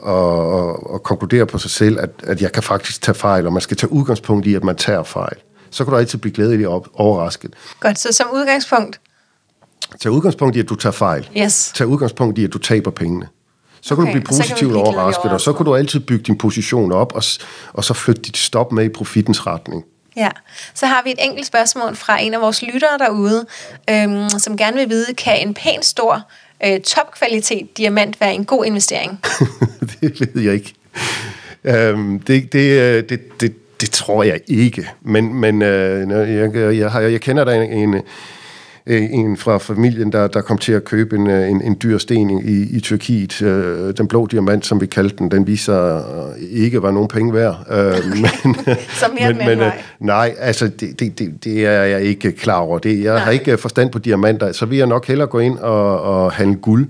og, 0.00 0.52
og, 0.52 0.92
og 0.92 1.02
konkludere 1.02 1.46
på 1.46 1.58
sig 1.58 1.70
selv, 1.70 1.98
at, 2.00 2.10
at 2.22 2.42
jeg 2.42 2.52
kan 2.52 2.62
faktisk 2.62 3.02
tage 3.02 3.14
fejl, 3.14 3.46
og 3.46 3.52
man 3.52 3.62
skal 3.62 3.76
tage 3.76 3.92
udgangspunkt 3.92 4.46
i, 4.46 4.54
at 4.54 4.64
man 4.64 4.76
tager 4.76 5.02
fejl 5.02 5.36
så 5.70 5.84
kan 5.84 5.92
du 5.92 5.98
altid 5.98 6.18
blive 6.18 6.34
glædelig 6.34 6.68
og 6.68 6.86
overrasket. 6.94 7.54
Godt, 7.80 7.98
så 7.98 8.12
som 8.12 8.26
udgangspunkt? 8.32 9.00
Tag 10.00 10.12
udgangspunkt 10.12 10.56
i, 10.56 10.60
at 10.60 10.68
du 10.68 10.74
tager 10.74 10.92
fejl. 10.92 11.28
Yes. 11.36 11.72
Tag 11.74 11.86
udgangspunkt 11.86 12.38
i, 12.38 12.44
at 12.44 12.52
du 12.52 12.58
taber 12.58 12.90
pengene. 12.90 13.28
Så 13.80 13.94
kan 13.94 14.02
okay, 14.02 14.12
du 14.12 14.20
blive 14.20 14.24
positivt 14.24 14.74
overrasket, 14.74 15.30
og 15.30 15.40
så 15.40 15.52
kan 15.52 15.66
du 15.66 15.74
altid 15.74 16.00
bygge 16.00 16.24
din 16.24 16.38
position 16.38 16.92
op, 16.92 17.12
og, 17.14 17.22
og 17.72 17.84
så 17.84 17.94
flytte 17.94 18.22
dit 18.22 18.36
stop 18.36 18.72
med 18.72 18.84
i 18.84 18.88
profitens 18.88 19.46
retning. 19.46 19.84
Ja, 20.16 20.30
så 20.74 20.86
har 20.86 21.02
vi 21.04 21.10
et 21.10 21.24
enkelt 21.24 21.46
spørgsmål 21.46 21.96
fra 21.96 22.22
en 22.22 22.34
af 22.34 22.40
vores 22.40 22.62
lyttere 22.62 22.98
derude, 22.98 23.46
øhm, 23.90 24.28
som 24.28 24.56
gerne 24.56 24.76
vil 24.76 24.88
vide, 24.88 25.14
kan 25.14 25.46
en 25.48 25.54
pæn 25.54 25.82
stor 25.82 26.22
øh, 26.66 26.80
topkvalitet 26.80 27.76
diamant 27.76 28.20
være 28.20 28.34
en 28.34 28.44
god 28.44 28.64
investering? 28.64 29.20
det 30.00 30.34
ved 30.34 30.42
jeg 30.42 30.54
ikke. 30.54 30.74
Øhm, 31.64 32.20
det, 32.20 32.52
det, 32.52 33.10
det, 33.10 33.40
det, 33.40 33.54
det 33.80 33.90
tror 33.90 34.22
jeg 34.22 34.40
ikke. 34.48 34.88
Men, 35.02 35.34
men 35.34 35.62
øh, 35.62 36.10
jeg, 36.10 36.54
jeg, 36.54 36.76
jeg, 36.76 37.12
jeg 37.12 37.20
kender 37.20 37.44
der 37.44 37.52
en, 37.52 37.94
en, 37.94 38.02
en 38.86 39.36
fra 39.36 39.58
familien, 39.58 40.12
der, 40.12 40.26
der 40.26 40.40
kom 40.40 40.58
til 40.58 40.72
at 40.72 40.84
købe 40.84 41.16
en, 41.16 41.30
en, 41.30 41.62
en 41.62 41.76
dyr 41.82 41.98
sten 41.98 42.30
i, 42.30 42.76
i 42.76 42.80
Tyrkiet. 42.80 43.42
Øh, 43.42 43.94
den 43.98 44.08
blå 44.08 44.26
diamant, 44.26 44.66
som 44.66 44.80
vi 44.80 44.86
kaldte 44.86 45.16
den, 45.16 45.30
den 45.30 45.46
viser 45.46 46.02
ikke 46.50 46.82
var 46.82 46.90
nogen 46.90 47.08
penge 47.08 47.34
værd. 47.34 47.66
Øh, 47.70 48.10
men, 48.10 48.56
Som 49.00 49.10
mere 49.20 49.32
men, 49.32 49.46
men, 49.46 49.60
øh, 49.60 49.72
Nej, 49.98 50.34
altså 50.38 50.68
det, 50.68 51.00
det, 51.00 51.18
det, 51.18 51.44
det 51.44 51.66
er 51.66 51.82
jeg 51.82 52.02
ikke 52.02 52.32
klar 52.32 52.58
over. 52.58 52.78
Det, 52.78 53.02
jeg 53.02 53.14
nej. 53.14 53.24
har 53.24 53.30
ikke 53.30 53.58
forstand 53.58 53.90
på 53.90 53.98
diamanter, 53.98 54.52
så 54.52 54.66
vil 54.66 54.78
jeg 54.78 54.86
nok 54.86 55.06
hellere 55.06 55.28
gå 55.28 55.38
ind 55.38 55.58
og, 55.58 56.00
og 56.00 56.32
handle 56.32 56.56
guld 56.56 56.88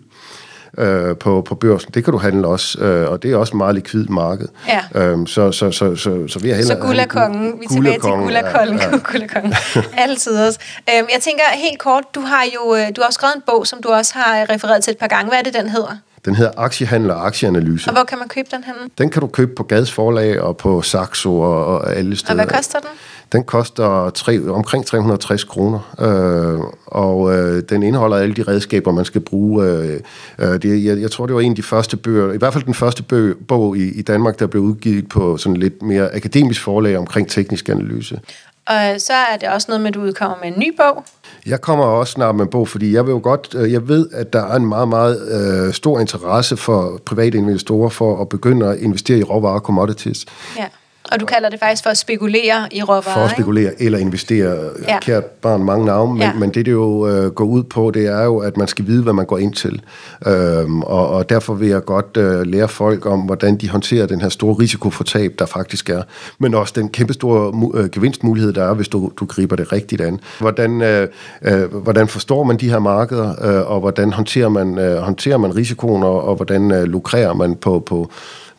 øh, 0.79 1.17
på, 1.17 1.43
på 1.43 1.55
børsen. 1.55 1.91
Det 1.95 2.05
kan 2.05 2.12
du 2.12 2.19
handle 2.19 2.49
også, 2.49 2.79
øh, 2.79 3.11
og 3.11 3.23
det 3.23 3.33
er 3.33 3.37
også 3.37 3.51
et 3.51 3.57
meget 3.57 3.75
likvid 3.75 4.05
marked. 4.05 4.49
Ja. 4.69 5.03
Øhm, 5.03 5.27
så, 5.27 5.53
så, 5.53 5.71
så, 5.71 5.97
så, 5.97 6.29
så 6.29 6.38
vi 6.38 6.49
har 6.49 6.57
heller... 6.57 6.75
Så 6.75 6.81
guld 6.81 6.99
er 6.99 7.07
kongen. 7.07 7.61
Vi 7.61 7.64
er 7.64 7.69
tilbage 7.69 7.95
til 7.95 8.01
guld 8.01 8.35
er 8.35 8.53
kongen. 8.53 8.79
Ja, 8.79 8.85
ja. 8.85 8.99
guld 9.12 9.23
er 9.23 9.27
kongen. 9.27 9.55
Altid 9.97 10.47
også. 10.47 10.59
Øhm, 10.79 11.09
jeg 11.14 11.21
tænker 11.21 11.43
helt 11.55 11.79
kort, 11.79 12.05
du 12.14 12.21
har 12.21 12.45
jo 12.55 12.75
øh, 12.75 12.87
du 12.97 13.01
har 13.01 13.07
også 13.07 13.14
skrevet 13.14 13.37
en 13.37 13.43
bog, 13.47 13.67
som 13.67 13.83
du 13.83 13.88
også 13.88 14.14
har 14.14 14.51
refereret 14.51 14.85
til 14.85 14.91
et 14.91 14.99
par 14.99 15.07
gange. 15.07 15.29
Hvad 15.29 15.38
er 15.38 15.43
det, 15.43 15.55
den 15.55 15.69
hedder? 15.69 15.97
Den 16.29 16.37
hedder 16.37 16.53
Aktiehandel 16.57 17.11
og 17.11 17.27
Aktieanalyse. 17.27 17.91
Og 17.91 17.95
hvor 17.95 18.05
kan 18.05 18.19
man 18.19 18.29
købe 18.29 18.49
den 18.51 18.64
henne? 18.64 18.79
Den 18.99 19.11
kan 19.11 19.21
du 19.21 19.27
købe 19.27 19.55
på 19.55 19.62
Gads 19.62 19.93
Forlag 19.93 20.41
og 20.41 20.57
på 20.57 20.83
Saxo 20.83 21.41
og, 21.41 21.67
og 21.67 21.97
alle 21.97 22.17
steder. 22.17 22.33
Og 22.33 22.47
hvad 22.47 22.57
koster 22.57 22.79
den? 22.79 22.88
Den 23.33 23.45
koster 23.45 24.11
tre, 24.11 24.51
omkring 24.51 24.87
360 24.87 25.45
kroner, 25.45 25.95
øh, 26.01 26.61
og 26.87 27.37
øh, 27.37 27.62
den 27.69 27.83
indeholder 27.83 28.17
alle 28.17 28.35
de 28.35 28.43
redskaber, 28.43 28.93
man 28.93 29.05
skal 29.05 29.21
bruge. 29.21 29.64
Øh, 29.64 30.01
øh, 30.38 30.62
det, 30.62 30.85
jeg, 30.85 31.01
jeg 31.01 31.11
tror, 31.11 31.27
det 31.27 31.35
var 31.35 31.41
en 31.41 31.53
af 31.53 31.57
de 31.57 31.62
første 31.62 31.97
bøger, 31.97 32.33
i 32.33 32.37
hvert 32.37 32.53
fald 32.53 32.64
den 32.64 32.75
første 32.75 33.03
bøg, 33.03 33.37
bog 33.49 33.77
i, 33.77 33.91
i 33.91 34.03
Danmark, 34.03 34.38
der 34.38 34.47
blev 34.47 34.62
udgivet 34.62 35.09
på 35.09 35.37
sådan 35.37 35.57
lidt 35.57 35.83
mere 35.83 36.14
akademisk 36.14 36.62
forlag 36.62 36.99
omkring 36.99 37.29
teknisk 37.29 37.69
analyse. 37.69 38.21
Og 38.68 39.00
så 39.00 39.12
er 39.12 39.37
det 39.37 39.48
også 39.48 39.66
noget 39.68 39.81
med, 39.81 39.88
at 39.88 39.94
du 39.94 40.00
udkommer 40.00 40.37
med 40.42 40.48
en 40.48 40.59
ny 40.59 40.76
bog. 40.76 41.04
Jeg 41.46 41.61
kommer 41.61 41.85
også 41.85 42.12
snart 42.12 42.35
med 42.35 42.44
en 42.44 42.50
bog, 42.50 42.68
fordi 42.68 42.94
jeg 42.94 43.07
vil 43.07 43.12
jo 43.12 43.20
godt, 43.22 43.54
øh, 43.54 43.72
jeg 43.72 43.88
ved, 43.88 44.09
at 44.12 44.33
der 44.33 44.46
er 44.46 44.57
en 44.57 44.66
meget, 44.66 44.88
meget 44.88 45.28
øh, 45.31 45.74
stor 45.74 46.00
interesse 46.00 46.57
for 46.57 47.00
private 47.07 47.38
investorer 47.38 47.88
for 47.88 48.20
at 48.20 48.28
begynde 48.28 48.66
at 48.66 48.78
investere 48.78 49.18
i 49.18 49.22
råvarer 49.22 49.54
og 49.54 49.61
commodities. 49.61 50.26
Ja. 50.57 50.66
Og 51.12 51.21
du 51.21 51.27
kalder 51.27 51.49
det 51.49 51.61
faktisk 51.61 51.83
for 51.83 51.90
at 51.90 51.99
spekulere 51.99 52.68
i 52.73 52.83
råvarer, 52.83 53.03
For 53.03 53.21
at 53.21 53.31
spekulere 53.31 53.83
eller 53.83 53.99
investere. 53.99 54.71
Ja. 54.88 54.99
Kært 55.01 55.25
barn, 55.25 55.64
mange 55.64 55.87
navne, 55.87 56.12
men, 56.12 56.23
Ja. 56.23 56.33
men 56.33 56.51
det, 56.51 56.66
det 56.66 56.73
jo 56.73 57.09
øh, 57.09 57.31
går 57.31 57.44
ud 57.44 57.62
på, 57.62 57.90
det 57.94 58.07
er 58.07 58.25
jo, 58.25 58.38
at 58.38 58.57
man 58.57 58.68
skal 58.68 58.87
vide, 58.87 59.03
hvad 59.03 59.12
man 59.12 59.27
går 59.27 59.38
ind 59.38 59.55
til. 59.55 59.83
Øhm, 60.27 60.83
og, 60.83 61.09
og 61.09 61.29
derfor 61.29 61.55
vil 61.55 61.68
jeg 61.68 61.85
godt 61.85 62.16
øh, 62.16 62.47
lære 62.47 62.68
folk 62.68 63.07
om, 63.07 63.21
hvordan 63.21 63.57
de 63.57 63.68
håndterer 63.71 64.07
den 64.07 64.21
her 64.21 64.29
store 64.29 64.55
risiko 64.55 64.90
for 64.90 65.05
tab, 65.05 65.33
der 65.38 65.47
faktisk 65.47 65.90
er. 65.90 66.03
Men 66.38 66.55
også 66.55 66.73
den 66.77 66.88
kæmpe 66.88 67.12
store 67.12 67.71
øh, 67.75 67.90
gevinstmulighed, 67.90 68.53
der 68.53 68.64
er, 68.64 68.75
hvis 68.75 68.88
du, 68.88 69.12
du 69.16 69.25
griber 69.27 69.57
det 69.57 69.73
rigtigt 69.73 70.01
an. 70.01 70.21
Hvordan, 70.40 70.83
øh, 70.83 71.09
øh, 71.42 71.75
hvordan 71.75 72.09
forstår 72.09 72.44
man 72.44 72.57
de 72.57 72.71
her 72.71 72.79
markeder, 72.79 73.29
øh, 73.61 73.71
og 73.71 73.81
hvordan 73.81 74.12
håndterer 74.12 74.49
man, 74.49 74.79
øh, 74.79 74.97
håndterer 74.97 75.37
man 75.38 75.57
risikoen, 75.57 76.03
og, 76.03 76.25
og 76.25 76.37
hvordan 76.37 76.71
øh, 76.71 76.83
lukrerer 76.85 77.35
man 77.35 77.55
på, 77.57 77.81
på, 77.87 78.11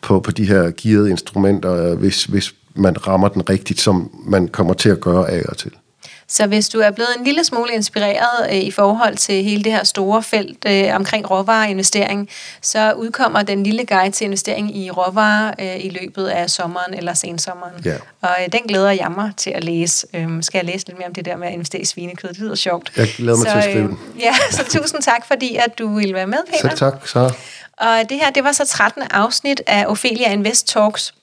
på, 0.02 0.20
på 0.20 0.30
de 0.30 0.44
her 0.44 0.70
gearede 0.82 1.10
instrumenter, 1.10 1.90
øh, 1.90 1.98
hvis, 1.98 2.24
hvis 2.24 2.54
man 2.74 3.06
rammer 3.06 3.28
den 3.28 3.50
rigtigt, 3.50 3.80
som 3.80 4.10
man 4.26 4.48
kommer 4.48 4.74
til 4.74 4.88
at 4.88 5.00
gøre 5.00 5.30
af 5.30 5.42
og 5.48 5.56
til. 5.56 5.72
Så 6.30 6.46
hvis 6.46 6.68
du 6.68 6.78
er 6.78 6.90
blevet 6.90 7.10
en 7.18 7.24
lille 7.24 7.44
smule 7.44 7.72
inspireret 7.72 8.50
øh, 8.50 8.56
i 8.56 8.70
forhold 8.70 9.16
til 9.16 9.44
hele 9.44 9.64
det 9.64 9.72
her 9.72 9.84
store 9.84 10.22
felt 10.22 10.64
øh, 10.66 10.94
omkring 10.94 11.30
råvareinvestering, 11.30 12.28
så 12.62 12.92
udkommer 12.92 13.42
den 13.42 13.62
lille 13.62 13.86
guide 13.86 14.10
til 14.10 14.24
investering 14.24 14.76
i 14.76 14.90
råvarer 14.90 15.54
øh, 15.60 15.84
i 15.84 15.98
løbet 16.00 16.26
af 16.26 16.50
sommeren 16.50 16.94
eller 16.94 17.14
sensommeren. 17.14 17.72
Ja. 17.84 17.94
Og 18.20 18.36
øh, 18.40 18.52
den 18.52 18.60
glæder 18.68 18.90
jeg 18.90 19.12
mig 19.16 19.32
til 19.36 19.50
at 19.50 19.64
læse. 19.64 20.06
Øhm, 20.14 20.42
skal 20.42 20.58
jeg 20.58 20.64
læse 20.64 20.86
lidt 20.86 20.98
mere 20.98 21.08
om 21.08 21.14
det 21.14 21.24
der 21.24 21.36
med 21.36 21.46
at 21.46 21.52
investere 21.52 21.82
i 21.82 21.84
svinekød? 21.84 22.28
Det 22.28 22.38
lyder 22.38 22.54
sjovt. 22.54 22.92
Jeg 22.96 23.08
glæder 23.16 23.38
mig 23.38 23.46
så, 23.46 23.52
til 23.52 23.58
at 23.58 23.64
skrive 23.64 23.84
øh, 23.84 23.88
den. 23.88 23.98
Ja, 24.26 24.34
så 24.50 24.64
tusind 24.64 25.02
tak, 25.02 25.26
fordi 25.26 25.56
at 25.56 25.78
du 25.78 25.94
ville 25.94 26.14
være 26.14 26.26
med, 26.26 26.38
Peter. 26.46 26.68
Selv 26.68 26.78
tak, 26.78 27.08
Sara. 27.08 27.32
Og 27.80 28.08
det 28.08 28.16
her, 28.16 28.30
det 28.30 28.44
var 28.44 28.52
så 28.52 28.66
13. 28.66 29.02
afsnit 29.10 29.62
af 29.66 29.86
Ophelia 29.86 30.32
Invest 30.32 30.68
Talks. 30.68 31.14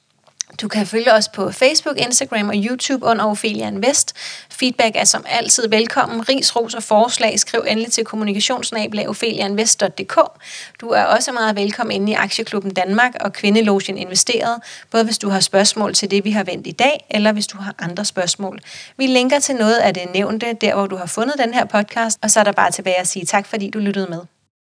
Du 0.62 0.68
kan 0.68 0.88
følge 0.88 1.14
os 1.14 1.28
på 1.28 1.52
Facebook, 1.52 1.98
Instagram 1.98 2.50
og 2.50 2.56
YouTube 2.56 3.06
under 3.06 3.26
Ophelia 3.26 3.68
Invest. 3.68 4.14
Feedback 4.50 4.96
er 4.96 5.06
som 5.06 5.26
altid 5.30 5.70
velkommen. 5.70 6.30
Ris, 6.30 6.56
ros 6.56 6.74
og 6.74 6.84
forslag 6.84 7.40
skriv 7.40 7.64
endelig 7.68 7.92
til 7.92 8.06
kommunikationsnabelag.opheliainvest.dk. 8.06 10.20
Du 10.82 10.90
er 10.90 11.04
også 11.04 11.32
meget 11.32 11.56
velkommen 11.56 11.96
inde 11.96 12.12
i 12.12 12.16
Aktieklubben 12.16 12.74
Danmark 12.74 13.12
og 13.20 13.34
Kvindelogen 13.34 13.98
Investeret, 13.98 14.62
både 14.92 15.04
hvis 15.04 15.18
du 15.18 15.30
har 15.30 15.40
spørgsmål 15.40 15.94
til 15.94 16.12
det, 16.12 16.24
vi 16.24 16.32
har 16.32 16.44
vendt 16.44 16.68
i 16.68 16.72
dag, 16.72 17.06
eller 17.10 17.32
hvis 17.32 17.48
du 17.48 17.58
har 17.58 17.76
andre 17.80 18.06
spørgsmål. 18.06 18.60
Vi 18.98 19.08
linker 19.08 19.40
til 19.40 19.56
noget 19.56 19.78
af 19.78 19.94
det 19.94 20.04
nævnte, 20.14 20.54
der 20.62 20.76
hvor 20.76 20.88
du 20.88 20.96
har 20.96 21.06
fundet 21.06 21.36
den 21.38 21.54
her 21.54 21.66
podcast, 21.66 22.20
og 22.22 22.32
så 22.32 22.40
er 22.40 22.44
der 22.44 22.52
bare 22.52 22.72
tilbage 22.72 23.00
at 23.00 23.08
sige 23.08 23.26
tak, 23.26 23.46
fordi 23.46 23.70
du 23.70 23.80
lyttede 23.80 24.08
med. 24.10 24.37